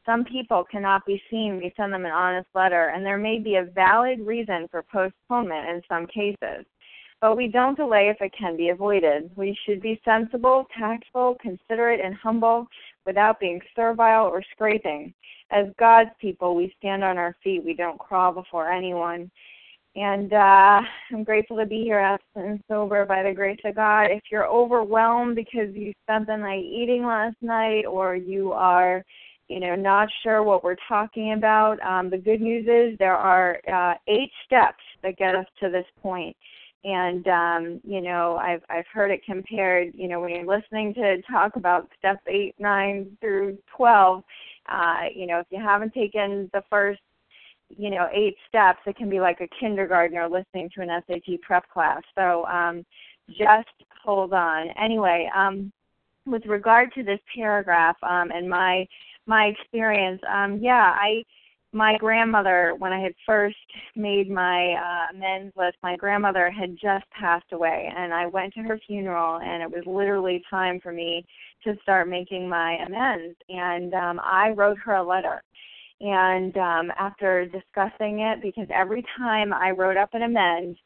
[0.06, 1.56] Some people cannot be seen.
[1.56, 5.68] We send them an honest letter, and there may be a valid reason for postponement
[5.68, 6.64] in some cases.
[7.20, 9.30] But we don't delay if it can be avoided.
[9.36, 12.66] We should be sensible, tactful, considerate, and humble
[13.04, 15.12] without being servile or scraping.
[15.50, 17.64] As God's people, we stand on our feet.
[17.64, 19.30] We don't crawl before anyone.
[19.96, 20.80] And uh,
[21.12, 24.04] I'm grateful to be here absent and sober by the grace of God.
[24.10, 29.04] If you're overwhelmed because you spent the night eating last night or you are
[29.50, 31.82] you know, not sure what we're talking about.
[31.82, 35.84] Um, the good news is there are uh, eight steps that get us to this
[36.00, 36.36] point.
[36.84, 39.92] And um, you know, I've I've heard it compared.
[39.92, 44.22] You know, when you're listening to talk about step eight, nine through twelve,
[44.66, 47.00] uh, you know, if you haven't taken the first,
[47.70, 51.68] you know, eight steps, it can be like a kindergartner listening to an SAT prep
[51.70, 52.02] class.
[52.16, 52.84] So um,
[53.28, 53.68] just
[54.04, 54.68] hold on.
[54.82, 55.72] Anyway, um,
[56.26, 58.86] with regard to this paragraph um, and my
[59.26, 60.20] my experience.
[60.28, 61.22] Um, yeah, I
[61.72, 63.56] my grandmother when I had first
[63.94, 68.60] made my uh, amends list, my grandmother had just passed away, and I went to
[68.62, 71.24] her funeral, and it was literally time for me
[71.62, 73.36] to start making my amends.
[73.48, 75.42] And um, I wrote her a letter.
[76.00, 80.76] And um, after discussing it, because every time I wrote up an amend,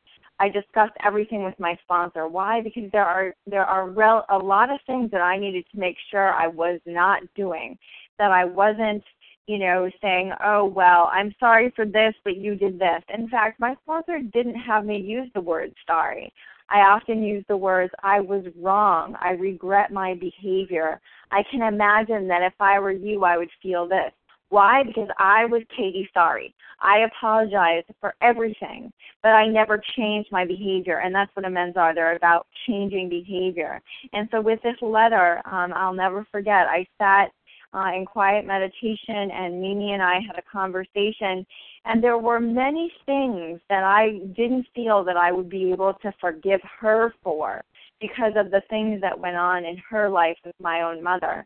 [0.40, 2.26] I discussed everything with my sponsor.
[2.26, 2.60] Why?
[2.60, 5.96] Because there are there are rel- a lot of things that I needed to make
[6.10, 7.78] sure I was not doing
[8.18, 9.04] that I wasn't
[9.46, 13.02] you know, saying, oh, well, I'm sorry for this, but you did this.
[13.12, 16.32] In fact, my sponsor didn't have me use the word sorry.
[16.70, 19.16] I often use the words, I was wrong.
[19.20, 20.98] I regret my behavior.
[21.30, 24.12] I can imagine that if I were you, I would feel this.
[24.54, 24.84] Why?
[24.84, 26.54] Because I was Katie sorry.
[26.80, 30.98] I apologized for everything, but I never changed my behavior.
[31.00, 31.92] And that's what amends are.
[31.92, 33.82] They're about changing behavior.
[34.12, 37.32] And so with this letter, um, I'll never forget, I sat
[37.74, 41.44] uh, in quiet meditation, and Mimi and I had a conversation.
[41.84, 46.12] And there were many things that I didn't feel that I would be able to
[46.20, 47.64] forgive her for
[48.00, 51.44] because of the things that went on in her life with my own mother.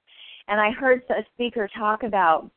[0.49, 2.51] And I heard a speaker talk about,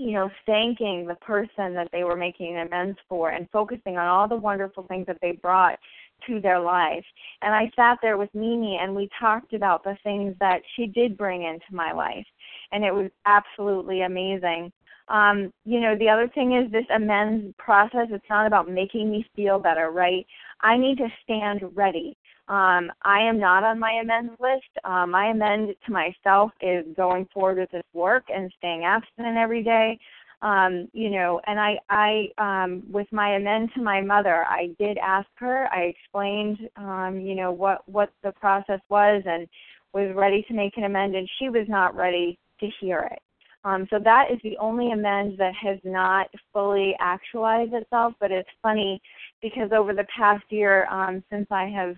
[0.00, 4.26] you know, thanking the person that they were making amends for and focusing on all
[4.26, 5.78] the wonderful things that they brought
[6.26, 7.04] to their life.
[7.42, 11.18] And I sat there with Mimi and we talked about the things that she did
[11.18, 12.24] bring into my life.
[12.72, 14.72] And it was absolutely amazing.
[15.08, 19.26] Um, you know, the other thing is this amends process, it's not about making me
[19.36, 20.26] feel better, right?
[20.62, 22.16] I need to stand ready.
[22.50, 24.84] Um, I am not on my amends list.
[24.84, 29.62] Um, my amend to myself is going forward with this work and staying abstinent every
[29.62, 29.98] day
[30.42, 34.96] um, you know, and I, I, um, with my amend to my mother, I did
[34.98, 35.68] ask her.
[35.72, 39.46] I explained, um, you know, what what the process was, and
[39.92, 43.20] was ready to make an amend, and she was not ready to hear it.
[43.64, 48.14] Um, so that is the only amend that has not fully actualized itself.
[48.18, 49.02] But it's funny
[49.42, 51.96] because over the past year, um, since I have,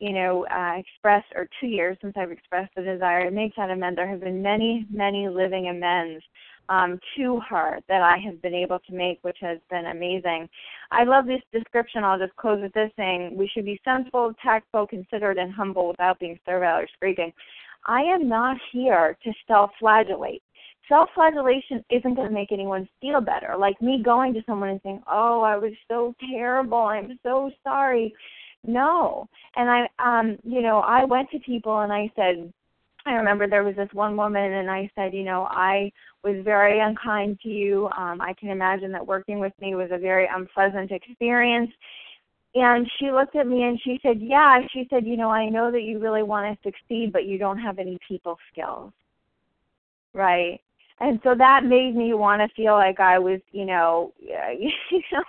[0.00, 3.70] you know, uh, expressed, or two years since I've expressed the desire to make that
[3.70, 6.22] amend, there have been many, many living amends
[6.68, 10.48] um, to her that I have been able to make, which has been amazing.
[10.90, 12.04] I love this description.
[12.04, 16.18] I'll just close with this saying we should be sensible, tactful, considerate, and humble without
[16.18, 17.32] being servile or scraping.
[17.86, 20.42] I am not here to self flagellate.
[20.88, 23.56] Self flagellation isn't going to make anyone feel better.
[23.58, 26.78] Like me going to someone and saying, Oh, I was so terrible.
[26.78, 28.14] I'm so sorry.
[28.66, 29.28] No.
[29.56, 32.52] And I, um, you know, I went to people and I said,
[33.06, 36.80] I remember there was this one woman, and I said, you know, I was very
[36.80, 37.86] unkind to you.
[37.98, 41.70] Um, I can imagine that working with me was a very unpleasant experience.
[42.54, 44.60] And she looked at me and she said, Yeah.
[44.72, 47.58] She said, You know, I know that you really want to succeed, but you don't
[47.58, 48.92] have any people skills.
[50.14, 50.60] Right.
[51.00, 55.24] And so that made me want to feel like I was, you know, you know,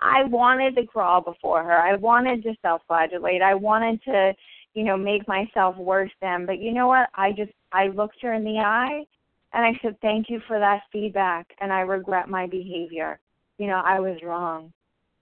[0.00, 1.76] I wanted to crawl before her.
[1.76, 3.42] I wanted to self-flagellate.
[3.42, 4.32] I wanted to,
[4.74, 6.46] you know, make myself worse than.
[6.46, 7.10] But you know what?
[7.14, 9.04] I just I looked her in the eye
[9.52, 13.20] and I said, Thank you for that feedback and I regret my behavior.
[13.58, 14.72] You know, I was wrong.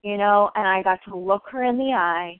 [0.01, 2.39] You know, and I got to look her in the eye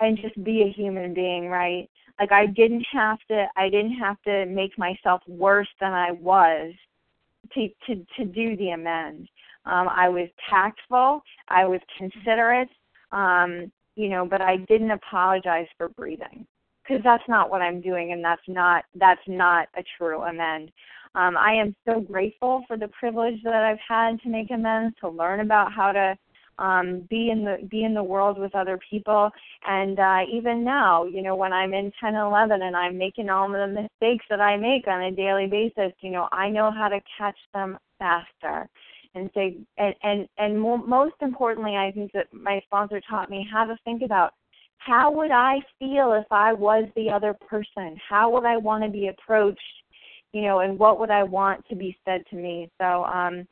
[0.00, 1.88] and just be a human being, right?
[2.18, 6.74] Like I didn't have to I didn't have to make myself worse than I was
[7.54, 9.28] to to to do the amend.
[9.66, 12.70] Um, I was tactful, I was considerate,
[13.12, 16.46] um, you know, but I didn't apologize for breathing
[16.82, 20.70] because that's not what I'm doing, and that's not that's not a true amend.
[21.14, 25.08] Um, I am so grateful for the privilege that I've had to make amends, to
[25.08, 26.16] learn about how to
[26.58, 29.30] um, be in the be in the world with other people,
[29.66, 33.48] and uh, even now, you know, when I'm in 10 11 and I'm making all
[33.48, 37.00] the mistakes that I make on a daily basis, you know, I know how to
[37.16, 38.68] catch them faster.
[39.14, 43.48] And say and and and more, most importantly i think that my sponsor taught me
[43.50, 44.34] how to think about
[44.76, 47.96] how would i feel if i was the other person?
[48.06, 49.60] How would i want to be approached?
[50.32, 52.70] You know and what would i want to be said to me?
[52.78, 53.48] So um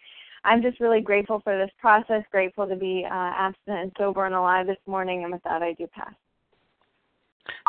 [0.46, 4.34] i'm just really grateful for this process grateful to be uh, abstinent and sober and
[4.34, 6.14] alive this morning and with that i do pass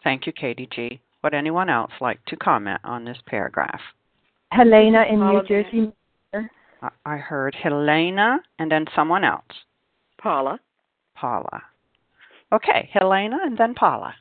[0.04, 3.82] thank you katie g would anyone else like to comment on this paragraph
[4.52, 5.92] helena in new jersey
[7.06, 9.44] I heard Helena and then someone else.
[10.22, 10.60] Paula.
[11.16, 11.64] Paula.
[12.52, 14.14] Okay, Helena and then Paula.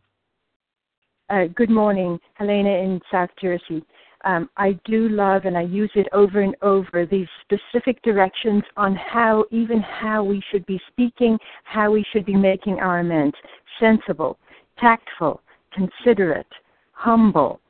[1.29, 3.85] Uh, good morning, Helena in South Jersey.
[4.25, 8.97] Um, I do love and I use it over and over these specific directions on
[8.97, 13.37] how, even how we should be speaking, how we should be making our amends.
[13.79, 14.39] Sensible,
[14.79, 15.41] tactful,
[15.73, 16.47] considerate,
[16.93, 17.61] humble,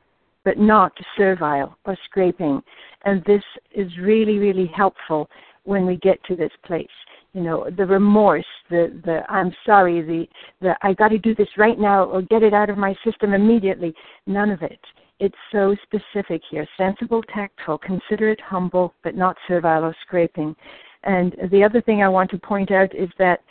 [0.43, 2.61] but not servile or scraping.
[3.03, 3.43] And this
[3.75, 5.29] is really, really helpful
[5.65, 6.87] when we get to this place.
[7.33, 10.25] You know, the remorse, the, the I'm sorry, the,
[10.61, 13.33] the I got to do this right now or get it out of my system
[13.33, 13.93] immediately.
[14.25, 14.79] None of it.
[15.19, 20.55] It's so specific here sensible, tactful, considerate, humble, but not servile or scraping.
[21.03, 23.41] And the other thing I want to point out is that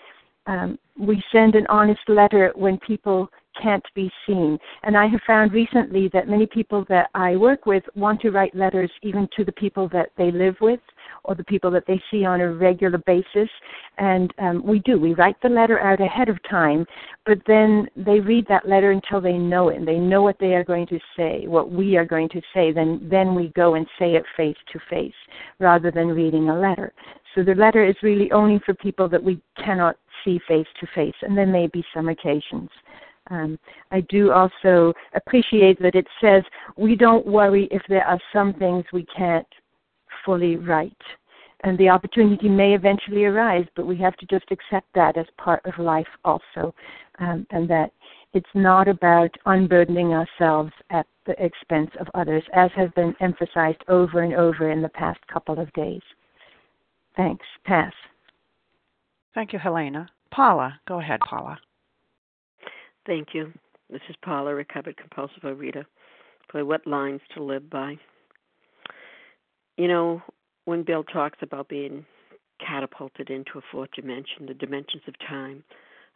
[0.47, 3.29] um, we send an honest letter when people
[3.61, 4.59] can't be seen.
[4.83, 8.55] And I have found recently that many people that I work with want to write
[8.55, 10.81] letters even to the people that they live with
[11.25, 13.49] or the people that they see on a regular basis.
[13.99, 14.99] And um, we do.
[14.99, 16.87] We write the letter out ahead of time,
[17.25, 20.55] but then they read that letter until they know it and they know what they
[20.55, 22.73] are going to say, what we are going to say.
[22.73, 25.15] Then, then we go and say it face to face
[25.59, 26.93] rather than reading a letter.
[27.35, 31.15] So the letter is really only for people that we cannot see face to face,
[31.23, 32.71] and there may be some occasions.
[33.31, 33.59] Um,
[33.91, 36.43] I do also appreciate that it says
[36.77, 39.47] we don't worry if there are some things we can't
[40.25, 40.93] fully write.
[41.65, 45.65] And the opportunity may eventually arise, but we have to just accept that as part
[45.65, 46.75] of life also.
[47.19, 47.91] Um, and that
[48.35, 54.23] it's not about unburdening ourselves at the expense of others, as has been emphasized over
[54.23, 56.03] and over in the past couple of days.
[57.17, 57.47] Thanks.
[57.65, 57.93] Pass.
[59.35, 60.09] Thank you, Helena.
[60.31, 61.59] Paula, go ahead, Paula.
[63.07, 63.53] Thank you.
[63.89, 65.87] This is Paula, recovered compulsive reader.
[66.51, 67.97] Play what lines to live by.
[69.77, 70.23] You know,
[70.65, 72.05] when Bill talks about being
[72.67, 75.63] catapulted into a fourth dimension, the dimensions of time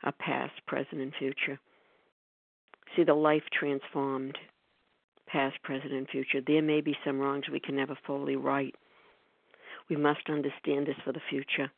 [0.02, 1.60] are past, present, and future.
[2.96, 4.36] See the life transformed,
[5.28, 6.40] past, present, and future.
[6.44, 8.74] There may be some wrongs we can never fully right.
[9.88, 11.70] We must understand this for the future.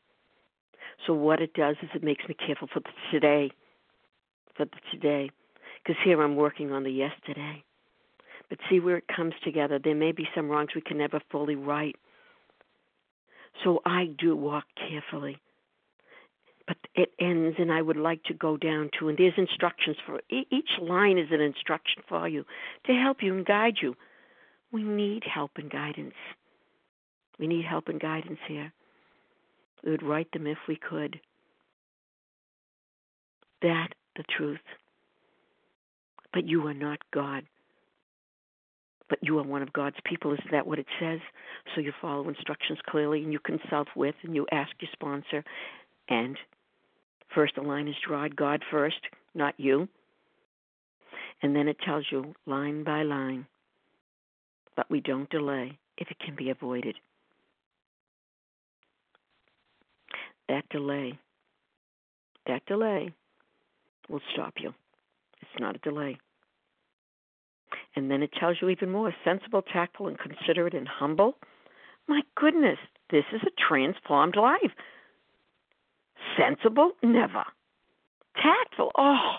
[1.05, 3.51] So what it does is it makes me careful for today,
[4.55, 5.29] for the today,
[5.83, 7.63] because here I'm working on the yesterday.
[8.49, 9.79] But see where it comes together.
[9.79, 11.95] There may be some wrongs we can never fully right.
[13.63, 15.39] So I do walk carefully.
[16.67, 20.21] But it ends, and I would like to go down to, and there's instructions for
[20.29, 22.45] each line is an instruction for you
[22.85, 23.95] to help you and guide you.
[24.71, 26.15] We need help and guidance.
[27.37, 28.71] We need help and guidance here.
[29.83, 31.19] We would write them if we could.
[33.61, 34.59] That the truth.
[36.33, 37.43] But you are not God.
[39.09, 40.33] But you are one of God's people.
[40.33, 41.19] Isn't that what it says?
[41.73, 45.43] So you follow instructions clearly and you consult with and you ask your sponsor.
[46.09, 46.37] And
[47.35, 48.99] first the line is drawn God first,
[49.35, 49.87] not you.
[51.41, 53.45] And then it tells you line by line.
[54.75, 56.95] But we don't delay if it can be avoided.
[60.49, 61.17] that delay,
[62.47, 63.11] that delay
[64.09, 64.73] will stop you.
[65.41, 66.17] It's not a delay.
[67.95, 71.37] And then it tells you even more sensible, tactful, and considerate and humble.
[72.07, 72.79] My goodness,
[73.09, 74.71] this is a transformed life.
[76.37, 76.91] Sensible?
[77.03, 77.43] Never.
[78.35, 78.91] Tactful?
[78.97, 79.35] Oh,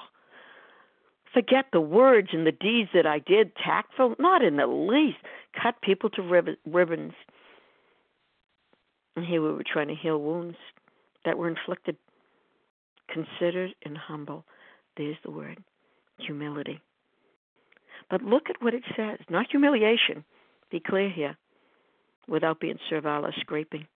[1.33, 3.57] forget the words and the deeds that I did.
[3.57, 4.15] Tactful?
[4.19, 5.19] Not in the least.
[5.61, 7.15] Cut people to ribbons.
[9.17, 10.57] And here we were trying to heal wounds
[11.25, 11.97] that were inflicted.
[13.11, 14.45] Considered and humble.
[14.97, 15.63] There's the word
[16.19, 16.81] humility.
[18.11, 20.25] But look at what it says not humiliation,
[20.71, 21.37] be clear here,
[22.29, 23.87] without being servile or scraping.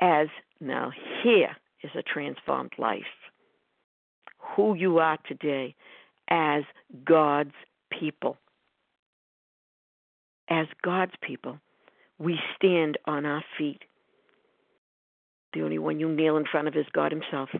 [0.00, 0.28] As
[0.60, 0.92] now,
[1.22, 3.02] here is a transformed life.
[4.56, 5.74] Who you are today
[6.28, 6.64] as
[7.04, 7.54] God's
[7.90, 8.36] people.
[10.48, 11.58] As God's people,
[12.18, 13.82] we stand on our feet
[15.52, 17.50] the only one you kneel in front of is God Himself.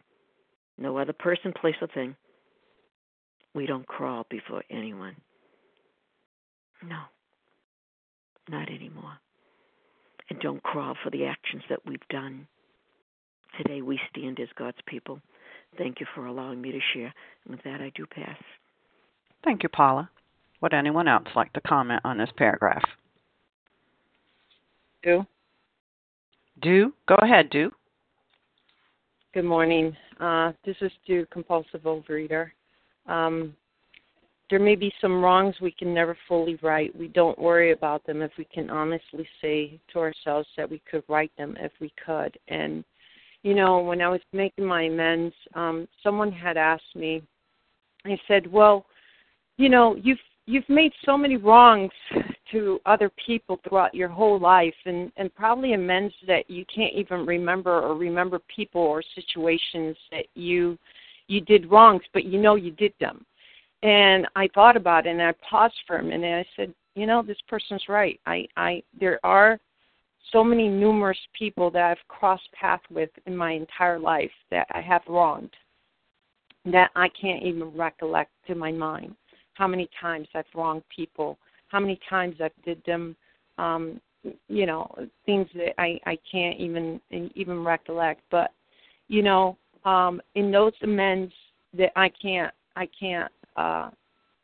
[0.78, 2.16] No other person, place, or thing.
[3.54, 5.16] We don't crawl before anyone.
[6.82, 7.00] No,
[8.48, 9.18] not anymore.
[10.30, 12.46] And don't crawl for the actions that we've done.
[13.58, 15.20] Today we stand as God's people.
[15.76, 17.12] Thank you for allowing me to share.
[17.44, 18.38] And with that, I do pass.
[19.44, 20.08] Thank you, Paula.
[20.60, 22.82] Would anyone else like to comment on this paragraph?
[25.02, 25.26] Do.
[26.60, 26.92] Do.
[27.06, 27.72] Go ahead, Do.
[29.34, 29.96] Good morning.
[30.20, 32.50] Uh, this is Stu, compulsive overeater.
[33.06, 33.56] Um,
[34.50, 36.94] there may be some wrongs we can never fully right.
[36.94, 41.02] We don't worry about them if we can honestly say to ourselves that we could
[41.08, 42.36] right them if we could.
[42.48, 42.84] And,
[43.42, 47.22] you know, when I was making my amends, um, someone had asked me,
[48.04, 48.84] I said, well,
[49.56, 51.92] you know, you've you've made so many wrongs
[52.52, 57.26] to other people throughout your whole life and and probably amends that you can't even
[57.26, 60.78] remember or remember people or situations that you
[61.28, 63.24] you did wrongs but you know you did them.
[63.82, 66.26] And i thought about it and i paused for a minute.
[66.26, 68.20] And i said you know this person's right.
[68.26, 69.58] I i there are
[70.32, 74.80] so many numerous people that i've crossed paths with in my entire life that i
[74.80, 75.50] have wronged
[76.64, 79.16] that i can't even recollect to my mind
[79.54, 81.38] how many times I've wronged people,
[81.72, 83.16] how many times I've did them,
[83.56, 84.00] um,
[84.48, 84.94] you know,
[85.26, 88.20] things that I I can't even even recollect.
[88.30, 88.52] But
[89.08, 91.32] you know, um, in those amends
[91.76, 93.90] that I can't I can't uh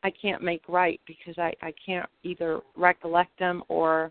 [0.02, 4.10] I can't make right because I I can't either recollect them or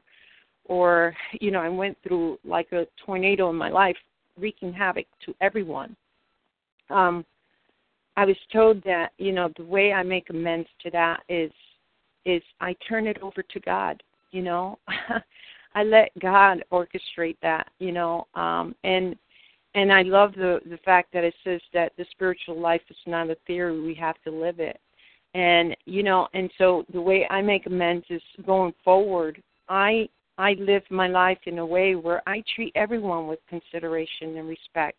[0.66, 3.98] or you know I went through like a tornado in my life
[4.40, 5.96] wreaking havoc to everyone.
[6.92, 7.26] Um
[8.16, 11.52] I was told that you know the way I make amends to that is
[12.28, 14.78] is I turn it over to God, you know.
[15.76, 18.28] I let God orchestrate that, you know.
[18.36, 19.16] Um and
[19.76, 23.30] and I love the the fact that it says that the spiritual life is not
[23.30, 24.80] a theory; we have to live it.
[25.34, 29.42] And you know, and so the way I make amends is going forward.
[29.70, 34.48] I I live my life in a way where I treat everyone with consideration and
[34.48, 34.98] respect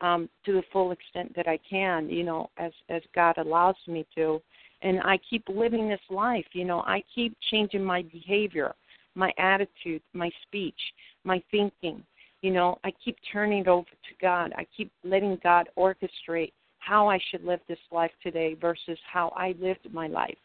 [0.00, 2.08] um, to the full extent that I can.
[2.08, 4.40] You know, as as God allows me to,
[4.82, 6.46] and I keep living this life.
[6.52, 8.74] You know, I keep changing my behavior,
[9.14, 10.80] my attitude, my speech,
[11.24, 12.02] my thinking
[12.42, 14.52] you know, I keep turning it over to God.
[14.56, 19.54] I keep letting God orchestrate how I should live this life today versus how I
[19.60, 20.38] lived my life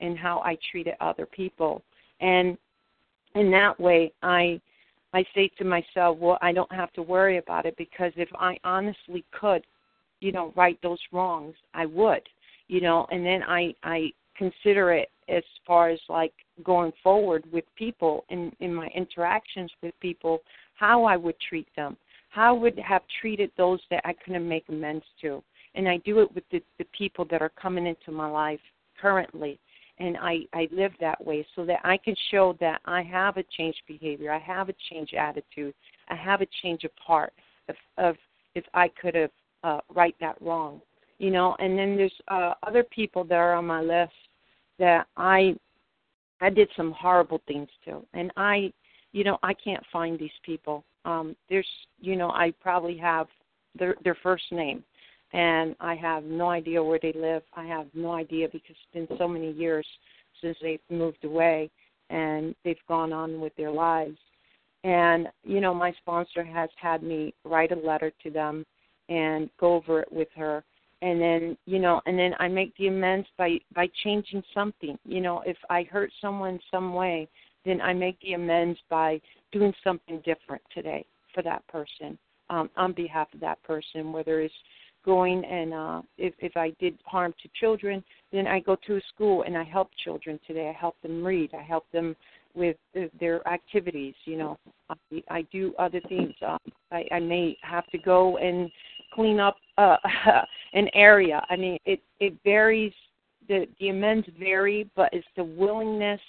[0.00, 1.82] and how I treated other people.
[2.20, 2.58] And
[3.34, 4.60] in that way, I
[5.16, 8.58] I say to myself, well, I don't have to worry about it because if I
[8.64, 9.64] honestly could,
[10.20, 12.20] you know, right those wrongs, I would,
[12.68, 17.64] you know, and then I I consider it as far as like going forward with
[17.76, 20.42] people in in my interactions with people
[20.74, 21.96] how I would treat them,
[22.28, 25.42] how I would have treated those that I couldn't make amends to.
[25.74, 28.60] And I do it with the, the people that are coming into my life
[29.00, 29.58] currently.
[29.98, 33.44] And I, I live that way so that I can show that I have a
[33.56, 35.74] changed behavior, I have a changed attitude,
[36.08, 37.32] I have a change of heart
[37.68, 38.16] of, of
[38.54, 39.30] if I could have
[39.64, 40.80] uh, right that wrong.
[41.18, 44.12] You know, and then there's uh, other people that are on my list
[44.78, 45.56] that I
[46.42, 48.70] I did some horrible things to, and I
[49.16, 50.84] you know, I can't find these people.
[51.06, 51.66] Um, there's,
[51.98, 53.28] you know, I probably have
[53.78, 54.84] their their first name,
[55.32, 57.42] and I have no idea where they live.
[57.54, 59.86] I have no idea because it's been so many years
[60.40, 61.70] since they've moved away
[62.10, 64.18] and they've gone on with their lives.
[64.84, 68.64] And you know, my sponsor has had me write a letter to them
[69.08, 70.64] and go over it with her
[71.02, 75.20] and then you know and then i make the amends by by changing something you
[75.20, 77.28] know if i hurt someone some way
[77.66, 79.20] then I make the amends by
[79.52, 81.04] doing something different today
[81.34, 82.16] for that person
[82.48, 84.54] um, on behalf of that person, whether it's
[85.06, 89.00] going and uh, if, if I did harm to children, then I go to a
[89.14, 90.68] school and I help children today.
[90.68, 91.54] I help them read.
[91.54, 92.14] I help them
[92.54, 92.76] with
[93.20, 94.14] their activities.
[94.24, 94.58] You know,
[94.90, 96.34] I, I do other things.
[96.46, 96.58] Um,
[96.90, 98.70] I, I may have to go and
[99.14, 99.96] clean up uh,
[100.74, 101.42] an area.
[101.48, 102.92] I mean, it it varies.
[103.48, 106.20] The the amends vary, but it's the willingness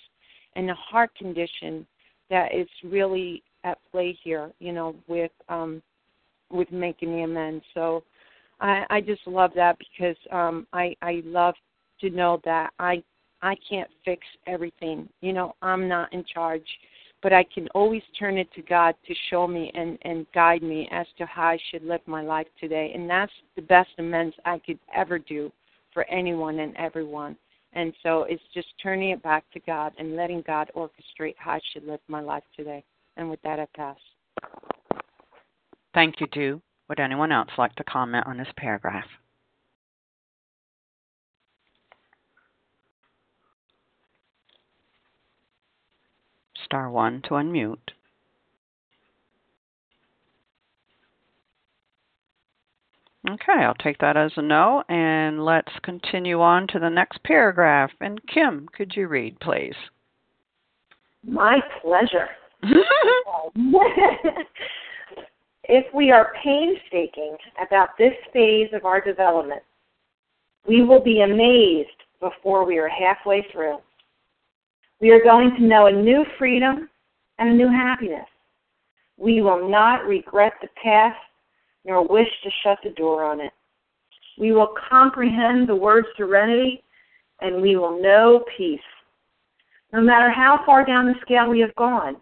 [0.55, 1.87] and the heart condition
[2.29, 5.81] that is really at play here, you know, with um
[6.51, 7.63] with making the amends.
[7.73, 8.03] So
[8.59, 11.55] I I just love that because um I I love
[12.01, 13.03] to know that I
[13.41, 15.07] I can't fix everything.
[15.21, 16.65] You know, I'm not in charge,
[17.21, 20.87] but I can always turn it to God to show me and and guide me
[20.91, 22.91] as to how I should live my life today.
[22.93, 25.51] And that's the best amends I could ever do
[25.93, 27.37] for anyone and everyone.
[27.73, 31.59] And so it's just turning it back to God and letting God orchestrate how I
[31.73, 32.83] should live my life today.
[33.17, 33.97] And with that, I pass.
[35.93, 36.61] Thank you, Do.
[36.89, 39.07] Would anyone else like to comment on this paragraph?
[46.63, 47.77] Star 1 to unmute.
[53.29, 57.91] Okay, I'll take that as a no, and let's continue on to the next paragraph.
[57.99, 59.75] And Kim, could you read, please?
[61.25, 62.29] My pleasure.
[65.67, 69.61] if we are painstaking about this phase of our development,
[70.67, 71.89] we will be amazed
[72.19, 73.77] before we are halfway through.
[74.99, 76.89] We are going to know a new freedom
[77.37, 78.25] and a new happiness.
[79.17, 81.17] We will not regret the past
[81.85, 83.51] nor wish to shut the door on it.
[84.37, 86.83] We will comprehend the word serenity
[87.41, 88.79] and we will know peace.
[89.93, 92.17] No matter how far down the scale we have gone,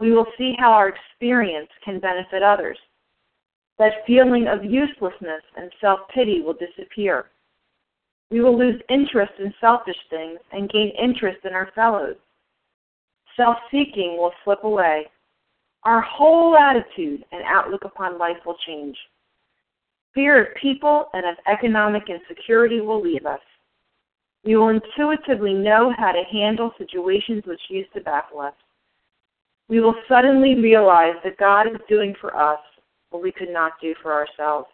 [0.00, 2.78] we will see how our experience can benefit others.
[3.78, 7.26] That feeling of uselessness and self pity will disappear.
[8.30, 12.16] We will lose interest in selfish things and gain interest in our fellows.
[13.36, 15.06] Self seeking will slip away
[15.84, 18.96] our whole attitude and outlook upon life will change.
[20.14, 23.40] Fear of people and of economic insecurity will leave us.
[24.44, 28.54] We will intuitively know how to handle situations which used to baffle us.
[29.68, 32.60] We will suddenly realize that God is doing for us
[33.10, 34.68] what we could not do for ourselves.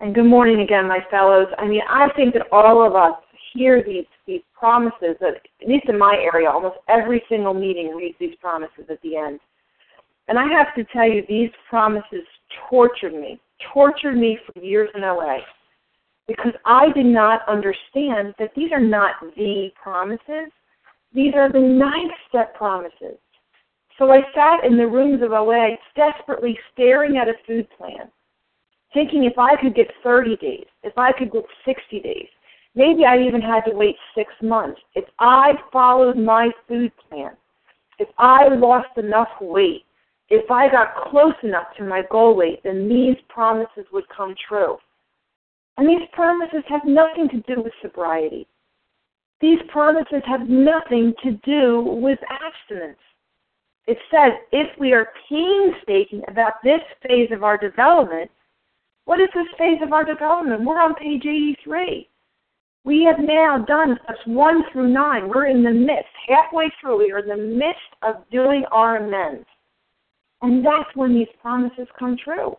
[0.00, 1.48] And good morning again, my fellows.
[1.58, 3.18] I mean, I think that all of us
[3.52, 8.16] hear these these promises that at least in my area, almost every single meeting reads
[8.18, 9.38] these promises at the end.
[10.28, 12.26] And I have to tell you, these promises
[12.68, 13.40] tortured me,
[13.72, 15.38] tortured me for years in LA
[16.26, 20.50] because I did not understand that these are not the promises.
[21.14, 23.16] These are the ninth step promises.
[23.98, 28.10] So I sat in the rooms of OA desperately staring at a food plan,
[28.92, 32.28] thinking if I could get 30 days, if I could get 60 days,
[32.74, 34.80] maybe I even had to wait six months.
[34.94, 37.32] If I followed my food plan,
[37.98, 39.84] if I lost enough weight,
[40.28, 44.76] if I got close enough to my goal weight, then these promises would come true.
[45.78, 48.46] And these promises have nothing to do with sobriety.
[49.40, 52.98] These promises have nothing to do with abstinence.
[53.86, 58.30] It says if we are painstaking about this phase of our development,
[59.04, 60.64] what is this phase of our development?
[60.64, 62.08] We're on page 83.
[62.84, 65.28] We have now done steps 1 through 9.
[65.28, 69.46] We're in the midst, halfway through, we are in the midst of doing our amends.
[70.42, 72.56] And that's when these promises come true.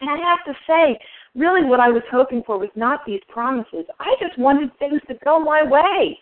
[0.00, 0.98] And I have to say,
[1.34, 3.86] really what I was hoping for was not these promises.
[4.00, 6.18] I just wanted things to go my way.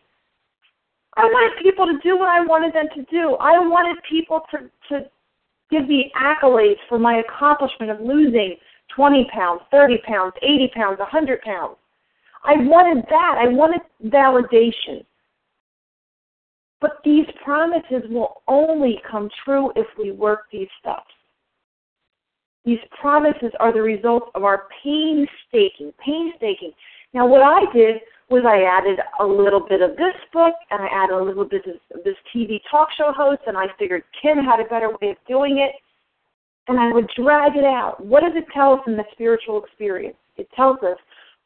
[1.16, 3.36] I wanted people to do what I wanted them to do.
[3.40, 5.04] I wanted people to, to
[5.70, 8.56] give me accolades for my accomplishment of losing
[8.94, 11.76] 20 pounds, 30 pounds, 80 pounds, 100 pounds.
[12.44, 13.36] I wanted that.
[13.38, 15.04] I wanted validation.
[16.80, 21.10] But these promises will only come true if we work these steps.
[22.64, 26.72] These promises are the result of our painstaking, painstaking.
[27.12, 27.96] Now, what I did
[28.30, 31.64] was I added a little bit of this book and I added a little bit
[31.66, 35.16] of this TV talk show host, and I figured Kim had a better way of
[35.28, 35.74] doing it,
[36.68, 38.04] and I would drag it out.
[38.04, 40.16] What does it tell us in the spiritual experience?
[40.36, 40.96] It tells us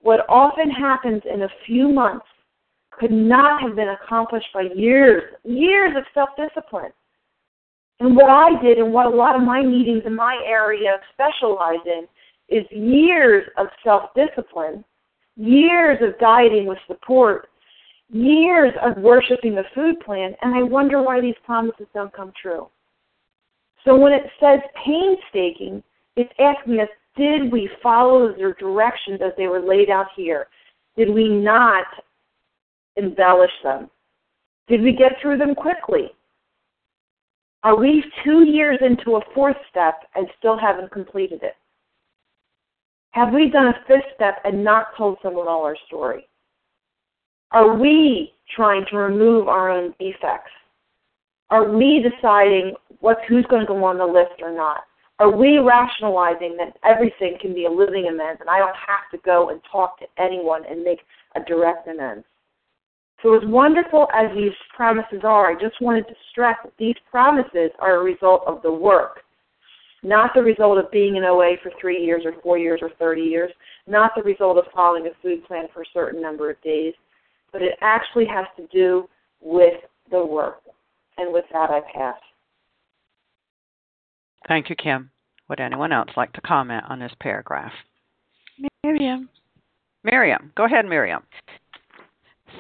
[0.01, 2.27] what often happens in a few months
[2.93, 6.93] could not have been accomplished by years, years of self discipline.
[8.01, 11.85] And what I did and what a lot of my meetings in my area specialize
[11.85, 12.07] in
[12.49, 14.85] is years of self discipline,
[15.39, 17.49] years of dieting with support,
[18.11, 22.69] years of worshiping the food plan, and I wonder why these promises don't come true.
[23.85, 25.83] So when it says painstaking,
[26.17, 30.49] it's asking us, did we follow their directions as they were laid out here?
[30.97, 31.87] Did we not
[32.97, 33.89] embellish them?
[34.67, 36.11] Did we get through them quickly?
[37.63, 41.55] Are we two years into a fourth step and still haven't completed it?
[43.13, 46.29] Have we done a fifth step and not told someone all our story?
[47.51, 50.51] Are we trying to remove our own defects?
[51.51, 54.83] Are we deciding what's who's going to go on the list or not?
[55.19, 59.19] Are we rationalizing that everything can be a living amends and I don't have to
[59.25, 61.01] go and talk to anyone and make
[61.35, 62.25] a direct amends?
[63.23, 67.71] So as wonderful as these promises are, I just wanted to stress that these promises
[67.81, 69.23] are a result of the work,
[70.03, 73.23] not the result of being in OA for three years or four years or 30
[73.23, 73.51] years,
[73.87, 76.95] not the result of following a food plan for a certain number of days,
[77.53, 79.09] but it actually has to do
[79.41, 79.81] with
[80.11, 80.63] the work.
[81.17, 82.17] And with that, I pass.
[84.47, 85.11] Thank you, Kim.
[85.49, 87.73] Would anyone else like to comment on this paragraph?
[88.85, 89.29] Miriam.
[90.05, 90.53] Miriam.
[90.57, 91.23] Go ahead, Miriam.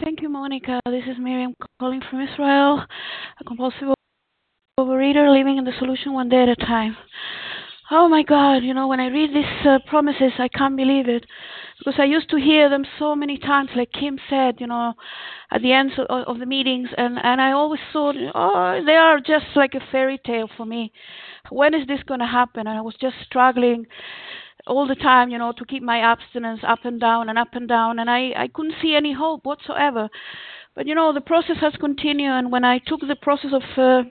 [0.02, 0.80] Thank you, Monica.
[0.86, 2.84] This is Miriam calling from Israel,
[3.40, 3.94] a compulsive
[4.78, 6.96] overeater living in the solution one day at a time.
[7.90, 11.26] Oh my God, you know, when I read these uh, promises, I can't believe it.
[11.78, 14.94] Because I used to hear them so many times, like Kim said, you know,
[15.50, 19.18] at the end of, of the meetings, and, and I always thought, oh, they are
[19.18, 20.92] just like a fairy tale for me.
[21.50, 22.66] When is this going to happen?
[22.66, 23.86] And I was just struggling
[24.66, 27.68] all the time, you know, to keep my abstinence up and down and up and
[27.68, 30.08] down, and I, I couldn't see any hope whatsoever.
[30.78, 34.08] But you know, the process has continued, and when I took the process of uh,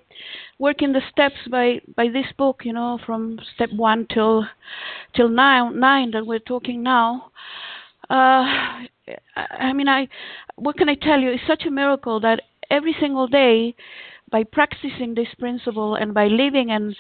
[0.60, 4.46] working the steps by by this book, you know, from step one till
[5.16, 7.32] till nine nine that we're talking now,
[8.10, 8.84] uh,
[9.38, 10.10] I mean, I
[10.58, 11.32] what can I tell you?
[11.32, 13.74] It's such a miracle that every single day
[14.30, 16.96] by practicing this principle and by living in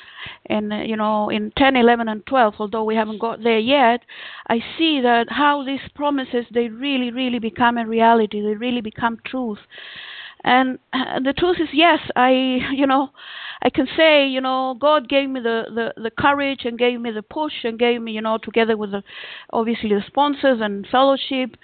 [0.49, 4.01] in uh, you know in 10 11 and 12 although we haven't got there yet
[4.47, 8.41] i see that how these promises they really really become a reality.
[8.41, 9.59] They really become truth
[10.43, 10.79] and
[11.23, 12.31] the truth is yes i
[12.73, 13.09] you know
[13.61, 17.11] I can say, you know, God gave me the, the, the courage and gave me
[17.11, 19.03] the push and gave me, you know, together with the,
[19.51, 21.55] obviously the sponsors and fellowship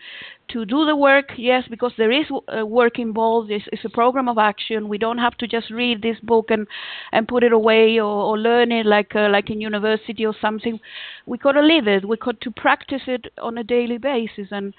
[0.49, 1.31] to do the work.
[1.37, 3.51] Yes, because there is uh, work involved.
[3.51, 4.89] It's, it's a program of action.
[4.89, 6.67] We don't have to just read this book and,
[7.11, 10.79] and put it away or, or learn it like uh, like in university or something.
[11.27, 12.07] We got to live it.
[12.07, 14.73] We got to practice it on a daily basis and.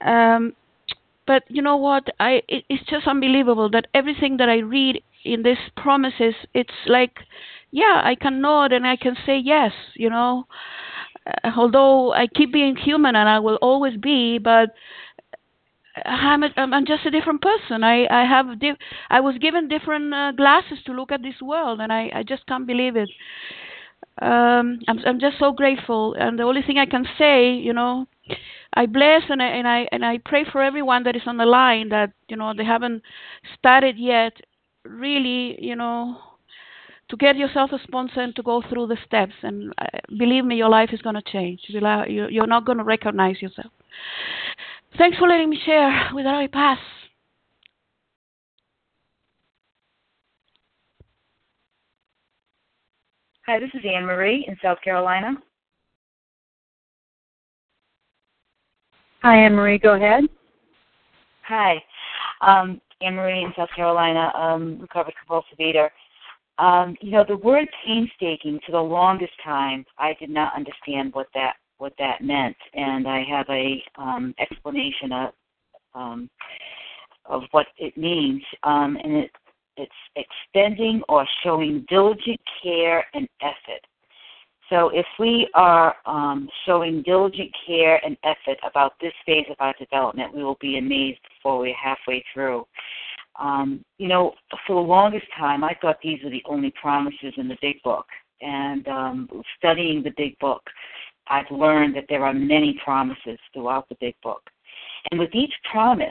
[0.00, 0.54] Um,
[1.26, 5.42] but you know what i it, it's just unbelievable that everything that i read in
[5.42, 7.20] these promises it's like
[7.70, 10.46] yeah i can nod and i can say yes you know
[11.26, 14.70] uh, although i keep being human and i will always be but
[16.04, 17.84] I'm, a, I'm just a different person.
[17.84, 18.76] I I have di-
[19.10, 22.46] I was given different uh, glasses to look at this world, and I I just
[22.46, 23.10] can't believe it.
[24.20, 28.06] Um, I'm I'm just so grateful, and the only thing I can say, you know,
[28.74, 31.44] I bless and I and I and I pray for everyone that is on the
[31.44, 33.02] line that you know they haven't
[33.58, 34.32] started yet.
[34.84, 36.18] Really, you know,
[37.08, 39.32] to get yourself a sponsor and to go through the steps.
[39.42, 39.86] And uh,
[40.18, 41.60] believe me, your life is going to change.
[41.68, 43.72] You're not going to recognize yourself.
[44.98, 46.10] Thanks for letting me share.
[46.12, 46.78] With that, pass.
[53.46, 55.34] Hi, this is Anne Marie in South Carolina.
[59.24, 59.78] Hi, Anne Marie.
[59.78, 60.24] Go ahead.
[61.48, 61.82] Hi,
[62.42, 65.90] um, Anne Marie in South Carolina, um, recovered compulsive eater.
[66.58, 71.28] Um, you know, the word painstaking for the longest time, I did not understand what
[71.32, 75.30] that what that meant, and I have a um, explanation of
[75.94, 76.30] um,
[77.24, 79.30] of what it means, um, and it
[79.78, 83.80] it's extending or showing diligent care and effort
[84.70, 89.74] so if we are um, showing diligent care and effort about this phase of our
[89.78, 92.66] development, we will be amazed before we're halfway through.
[93.38, 94.32] Um, you know,
[94.66, 98.06] for the longest time, I thought these were the only promises in the Big Book.
[98.40, 100.62] And um, studying the Big Book,
[101.28, 104.42] I've learned that there are many promises throughout the Big Book.
[105.10, 106.08] And with each promise,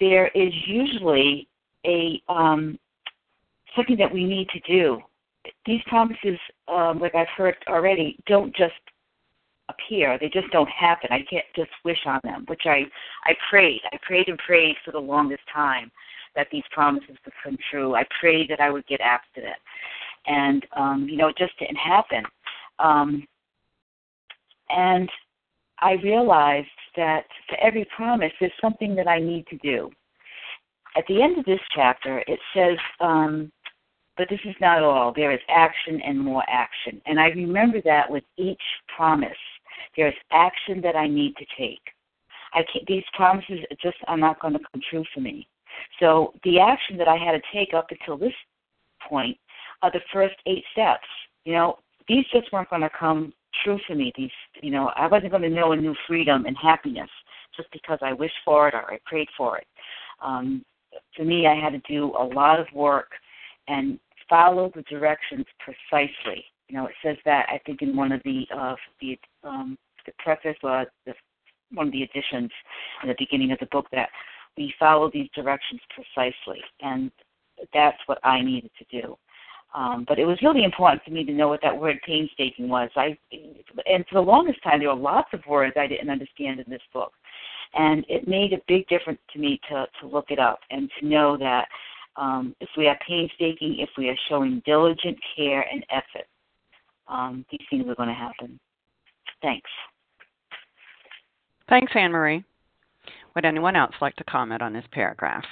[0.00, 1.48] there is usually
[1.84, 2.78] a um,
[3.76, 5.00] something that we need to do
[5.66, 6.38] these promises,
[6.68, 8.74] um, like I've heard already, don't just
[9.68, 10.18] appear.
[10.18, 11.08] They just don't happen.
[11.10, 12.84] I can't just wish on them, which I
[13.24, 13.80] I prayed.
[13.92, 15.90] I prayed and prayed for the longest time
[16.34, 17.94] that these promises would come true.
[17.94, 19.56] I prayed that I would get abstinent,
[20.26, 22.24] and um, you know, it just didn't happen.
[22.78, 23.26] Um,
[24.70, 25.08] and
[25.80, 29.90] I realized that for every promise, there's something that I need to do.
[30.96, 32.78] At the end of this chapter, it says.
[33.00, 33.52] Um,
[34.16, 35.12] but this is not all.
[35.14, 37.00] There is action and more action.
[37.06, 38.60] And I remember that with each
[38.94, 39.30] promise.
[39.96, 41.80] There's action that I need to take.
[42.54, 45.46] I can't, these promises just are not going to come true for me.
[46.00, 48.34] So the action that I had to take up until this
[49.08, 49.38] point
[49.80, 51.06] are the first eight steps.
[51.44, 53.32] You know, these just weren't going to come
[53.64, 54.12] true for me.
[54.16, 54.30] These,
[54.62, 57.10] you know, I wasn't going to know a new freedom and happiness
[57.56, 59.66] just because I wished for it or I prayed for it.
[60.20, 60.64] Um,
[61.16, 63.10] for me, I had to do a lot of work
[63.68, 63.98] and
[64.28, 66.44] follow the directions precisely.
[66.68, 70.12] You know, it says that I think in one of the uh, the um, the
[70.18, 71.14] preface or the,
[71.72, 72.50] one of the editions
[73.02, 74.08] in the beginning of the book that
[74.56, 77.10] we follow these directions precisely, and
[77.72, 79.16] that's what I needed to do.
[79.74, 82.90] Um, but it was really important for me to know what that word painstaking was.
[82.94, 83.16] I
[83.86, 86.82] and for the longest time there were lots of words I didn't understand in this
[86.92, 87.12] book,
[87.74, 91.06] and it made a big difference to me to to look it up and to
[91.06, 91.68] know that
[92.16, 96.26] um, if we are painstaking, if we are showing diligent care and effort,
[97.08, 98.58] um, these things are going to happen.
[99.40, 99.70] Thanks.
[101.68, 102.44] Thanks, Anne Marie.
[103.34, 105.44] Would anyone else like to comment on this paragraph?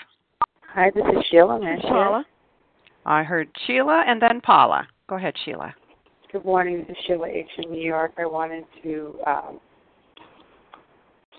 [0.74, 1.58] Hi, this is Sheila.
[1.58, 2.24] May Paula.
[3.06, 4.86] I heard Sheila and then Paula.
[5.08, 5.74] Go ahead, Sheila.
[6.30, 6.84] Good morning.
[6.86, 7.46] This is Sheila H.
[7.58, 8.12] in New York.
[8.18, 9.60] I wanted to um,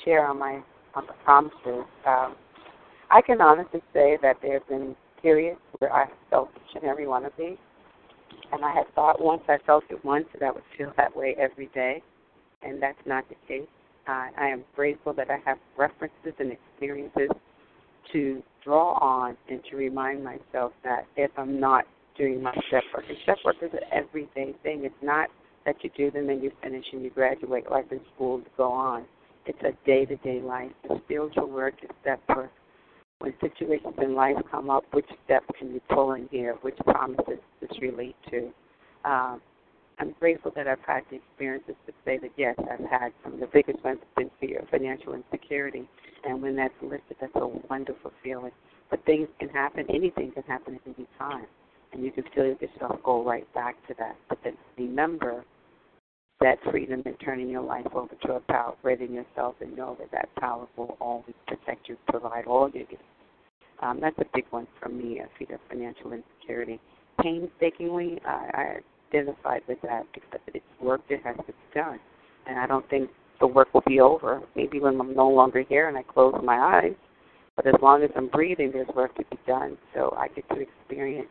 [0.03, 0.61] share on my
[0.95, 1.85] on the promises.
[2.05, 2.35] Um,
[3.09, 7.07] I can honestly say that there have been periods where I felt each and every
[7.07, 7.57] one of these.
[8.51, 11.35] And I had thought once I felt it once that I would feel that way
[11.39, 12.01] every day,
[12.61, 13.67] and that's not the case.
[14.07, 17.29] Uh, I am grateful that I have references and experiences
[18.11, 21.85] to draw on and to remind myself that if I'm not
[22.17, 24.83] doing my step work, and step work is an everyday thing.
[24.83, 25.29] It's not
[25.65, 28.71] that you do them and you finish and you graduate like in school to go
[28.71, 29.05] on.
[29.45, 30.71] It's a day to day life.
[30.87, 32.51] The spiritual work is step work
[33.21, 36.55] when situations in life come up, which steps can you pull in here?
[36.61, 38.51] Which promises this relate to?
[39.05, 39.41] Um,
[39.99, 43.39] I'm grateful that I've had the experiences to say that yes, I've had some of
[43.39, 45.87] the biggest ones have been fear, financial insecurity,
[46.23, 48.51] and when that's lifted, that's a wonderful feeling.
[48.89, 51.45] But things can happen, anything can happen at any time.
[51.93, 54.15] and you can feel yourself go right back to that.
[54.29, 55.45] But then remember
[56.41, 59.95] that freedom and turning your life over to a power greater than yourself and know
[59.99, 63.01] that that power will always protect you, provide all your needs.
[63.81, 66.79] Um, that's a big one for me, a fear of financial insecurity.
[67.21, 71.99] Painstakingly, I, I identified with that because it's work that has to be done.
[72.47, 74.41] And I don't think the work will be over.
[74.55, 76.95] Maybe when I'm no longer here and I close my eyes,
[77.55, 79.77] but as long as I'm breathing, there's work to be done.
[79.93, 81.29] So I get to experience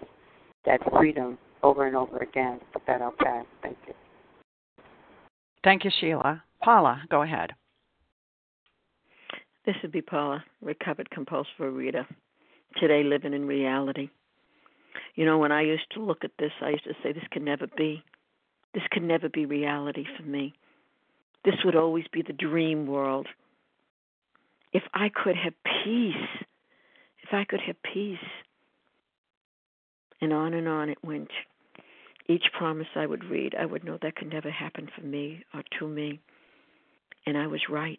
[0.66, 2.60] that freedom over and over again.
[2.72, 3.46] But that I'll pass.
[3.62, 3.94] Thank you.
[5.62, 6.42] Thank you, Sheila.
[6.62, 7.52] Paula, go ahead.
[9.66, 12.06] This would be Paula, recovered compulsive reader.
[12.76, 14.08] Today, living in reality.
[15.16, 17.44] You know, when I used to look at this, I used to say, this can
[17.44, 18.02] never be.
[18.74, 20.54] This can never be reality for me.
[21.44, 23.26] This would always be the dream world.
[24.72, 25.54] If I could have
[25.84, 26.14] peace,
[27.22, 28.18] if I could have peace.
[30.20, 31.30] And on and on it went.
[32.30, 35.64] Each promise I would read, I would know that could never happen for me or
[35.80, 36.20] to me.
[37.26, 37.98] And I was right.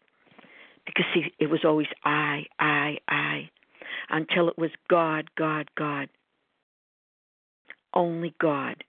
[0.85, 3.49] Because, see, it was always I, I, I,
[4.09, 6.07] until it was God, God, God.
[7.93, 8.85] Only God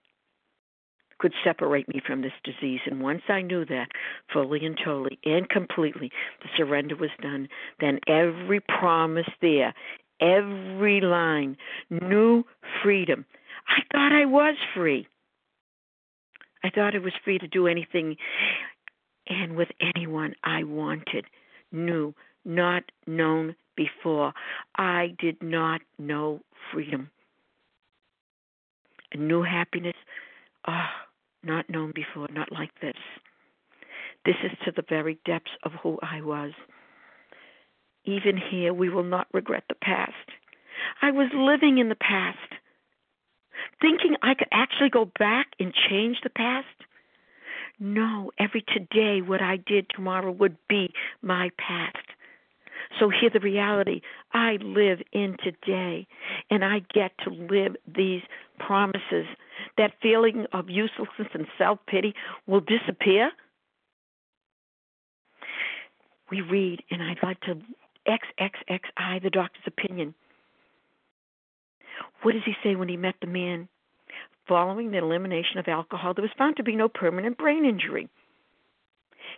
[1.19, 2.79] could separate me from this disease.
[2.85, 3.89] And once I knew that
[4.31, 6.09] fully and totally and completely,
[6.41, 7.49] the surrender was done,
[7.81, 9.73] then every promise there,
[10.21, 11.57] every line,
[11.89, 12.45] new
[12.81, 13.25] freedom.
[13.67, 15.05] I thought I was free.
[16.63, 18.15] I thought I was free to do anything
[19.27, 21.25] and with anyone I wanted,
[21.71, 22.13] new,
[22.45, 24.33] not known before.
[24.75, 26.41] I did not know
[26.71, 27.09] freedom.
[29.13, 29.95] A new happiness,
[30.67, 30.87] oh,
[31.43, 32.95] not known before, not like this.
[34.25, 36.51] This is to the very depths of who I was.
[38.05, 40.13] Even here, we will not regret the past.
[41.01, 42.37] I was living in the past
[43.81, 46.67] thinking I could actually go back and change the past?
[47.79, 51.97] No, every today, what I did tomorrow would be my past.
[52.99, 54.01] So hear the reality.
[54.33, 56.07] I live in today,
[56.49, 58.21] and I get to live these
[58.59, 59.25] promises.
[59.77, 62.13] That feeling of uselessness and self pity
[62.45, 63.31] will disappear.
[66.29, 67.59] We read, and I'd like to
[68.07, 70.13] XXXI the doctor's opinion.
[72.21, 73.67] What does he say when he met the man?
[74.47, 78.09] Following the elimination of alcohol, there was found to be no permanent brain injury.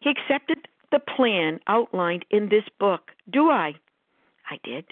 [0.01, 3.11] He accepted the plan outlined in this book.
[3.31, 3.73] Do I?
[4.49, 4.85] I did.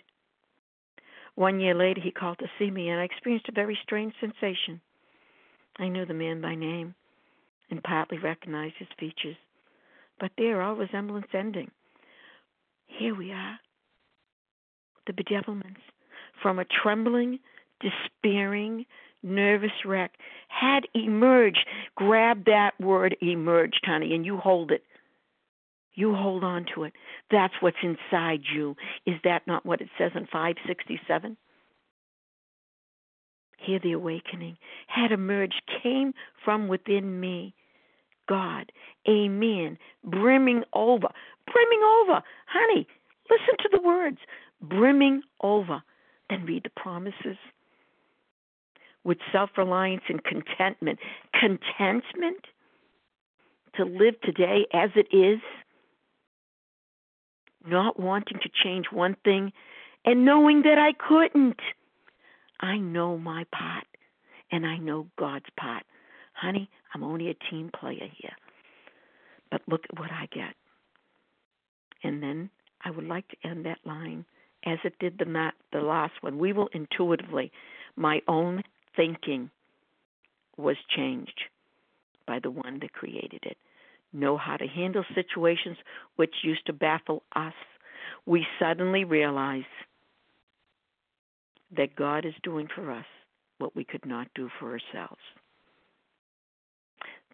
[1.36, 4.82] One year later, he called to see me, and I experienced a very strange sensation.
[5.78, 6.93] I knew the man by name
[7.72, 9.38] and partly recognized his features,
[10.20, 11.72] but there, all resemblance ending.
[12.86, 13.59] Here we are,
[15.07, 15.82] the bedevilments,
[16.41, 17.39] from a trembling,
[17.84, 18.86] despairing,
[19.21, 20.13] nervous wreck
[20.47, 21.65] had emerged.
[21.95, 24.84] Grab that word emerged, honey, and you hold it.
[25.95, 26.93] You hold on to it.
[27.29, 28.75] That's what's inside you.
[29.05, 31.38] Is that not what it says in 567?
[33.57, 34.57] Here the awakening
[34.88, 36.13] had emerged, came
[36.43, 37.53] from within me.
[38.27, 38.71] God,
[39.07, 41.07] amen, brimming over,
[41.51, 42.21] brimming over.
[42.47, 42.88] Honey,
[43.29, 44.17] listen to the words,
[44.61, 45.81] brimming over.
[46.29, 47.38] Then read the promises
[49.03, 50.99] with self reliance and contentment.
[51.33, 52.45] Contentment
[53.75, 55.39] to live today as it is,
[57.65, 59.51] not wanting to change one thing
[60.05, 61.59] and knowing that I couldn't.
[62.59, 63.85] I know my part
[64.51, 65.83] and I know God's part.
[66.33, 68.35] Honey, I'm only a team player here.
[69.51, 70.55] But look at what I get.
[72.03, 72.49] And then
[72.83, 74.25] I would like to end that line
[74.65, 76.37] as it did the, the last one.
[76.37, 77.51] We will intuitively,
[77.95, 78.63] my own
[78.95, 79.49] thinking
[80.57, 81.41] was changed
[82.27, 83.57] by the one that created it.
[84.11, 85.77] Know how to handle situations
[86.15, 87.53] which used to baffle us.
[88.25, 89.63] We suddenly realize
[91.75, 93.05] that God is doing for us
[93.57, 95.21] what we could not do for ourselves.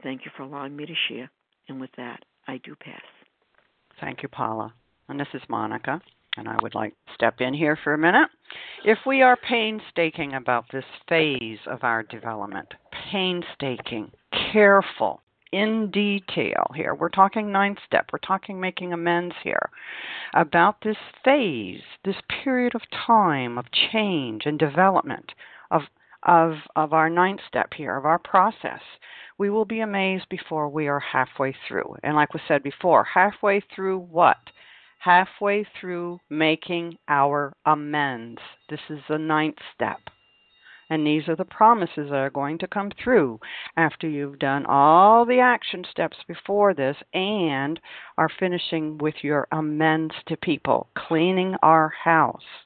[0.01, 1.29] Thank you for allowing me to share.
[1.67, 3.01] And with that, I do pass.
[3.99, 4.73] Thank you, Paula.
[5.09, 6.01] And this is Monica
[6.37, 8.29] and I would like to step in here for a minute.
[8.85, 12.73] If we are painstaking about this phase of our development,
[13.11, 14.11] painstaking,
[14.51, 15.21] careful,
[15.51, 19.69] in detail here, we're talking ninth step, we're talking making amends here,
[20.33, 25.33] about this phase, this period of time of change and development
[25.71, 25.81] of
[26.23, 28.81] of of our ninth step here, of our process,
[29.37, 31.95] we will be amazed before we are halfway through.
[32.03, 34.37] And like we said before, halfway through what?
[34.99, 38.39] Halfway through making our amends.
[38.69, 39.99] This is the ninth step.
[40.89, 43.39] And these are the promises that are going to come through
[43.77, 47.79] after you've done all the action steps before this and
[48.17, 52.65] are finishing with your amends to people, cleaning our house.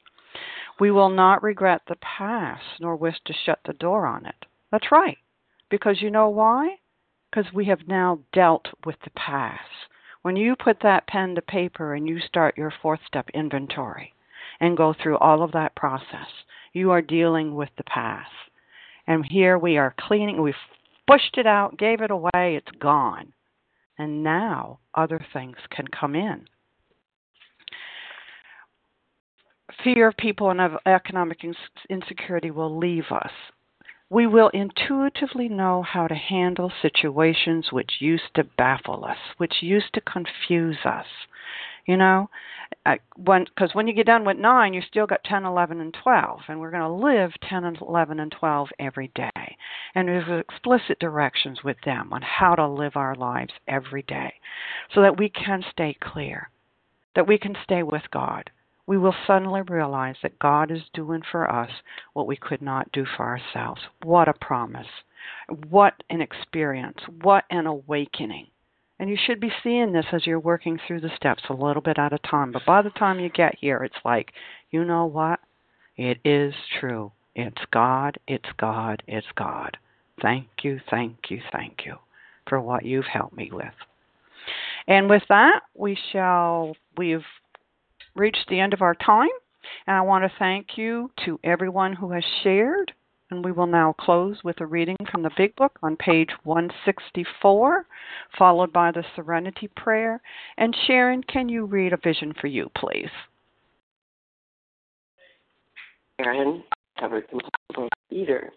[0.80, 4.46] We will not regret the past nor wish to shut the door on it.
[4.72, 5.18] That's right.
[5.70, 6.76] Because you know why?
[7.30, 9.60] Because we have now dealt with the past.
[10.24, 14.14] When you put that pen to paper and you start your fourth step inventory
[14.58, 16.28] and go through all of that process,
[16.72, 18.30] you are dealing with the past.
[19.06, 20.54] And here we are cleaning, we've
[21.06, 23.34] pushed it out, gave it away, it's gone.
[23.98, 26.46] And now other things can come in.
[29.84, 31.40] Fear of people and of economic
[31.90, 33.32] insecurity will leave us.
[34.14, 39.92] We will intuitively know how to handle situations which used to baffle us, which used
[39.94, 41.06] to confuse us
[41.86, 42.30] you know?
[42.86, 46.40] Uh, because when you get done with nine you still got 10 11 and 12
[46.48, 49.56] and we're going to live 10 and 11 and 12 every day.
[49.94, 54.34] And there's explicit directions with them on how to live our lives every day
[54.94, 56.50] so that we can stay clear
[57.14, 58.50] that we can stay with god
[58.86, 61.70] we will suddenly realize that god is doing for us
[62.12, 64.86] what we could not do for ourselves what a promise
[65.68, 68.46] what an experience what an awakening
[68.98, 71.98] and you should be seeing this as you're working through the steps a little bit
[71.98, 72.52] at a time.
[72.52, 74.32] But by the time you get here, it's like,
[74.70, 75.40] you know what?
[75.96, 77.12] It is true.
[77.34, 79.76] It's God, it's God, it's God.
[80.22, 81.96] Thank you, thank you, thank you
[82.48, 83.74] for what you've helped me with.
[84.86, 87.24] And with that, we shall, we've
[88.14, 89.28] reached the end of our time.
[89.86, 92.92] And I want to thank you to everyone who has shared
[93.30, 97.86] and we will now close with a reading from the Big Book on page 164,
[98.38, 100.20] followed by the Serenity Prayer.
[100.56, 103.10] And Sharon, can you read a vision for you, please?
[106.20, 106.62] Sharon,
[107.00, 108.50] covered compulsive reader.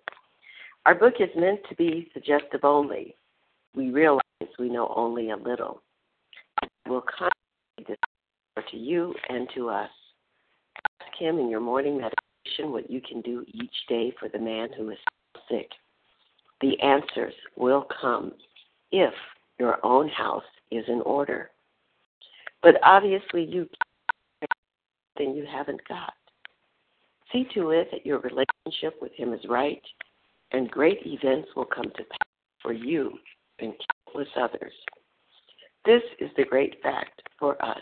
[0.85, 3.15] Our book is meant to be suggestive only.
[3.75, 4.21] We realize
[4.59, 5.81] we know only a little.
[6.87, 7.95] We'll constantly
[8.61, 9.89] to you and to us.
[11.01, 14.69] Ask Him in your morning meditation what you can do each day for the man
[14.75, 14.97] who is
[15.49, 15.69] sick.
[16.61, 18.33] The answers will come
[18.91, 19.13] if
[19.59, 21.51] your own house is in order.
[22.61, 23.67] But obviously, you
[25.17, 26.13] then you haven't got.
[27.31, 29.81] See to it that your relationship with Him is right,
[30.51, 32.27] and great events will come to pass
[32.61, 33.11] for you
[33.59, 33.73] and
[34.05, 34.73] countless others.
[35.85, 37.81] This is the great fact for us.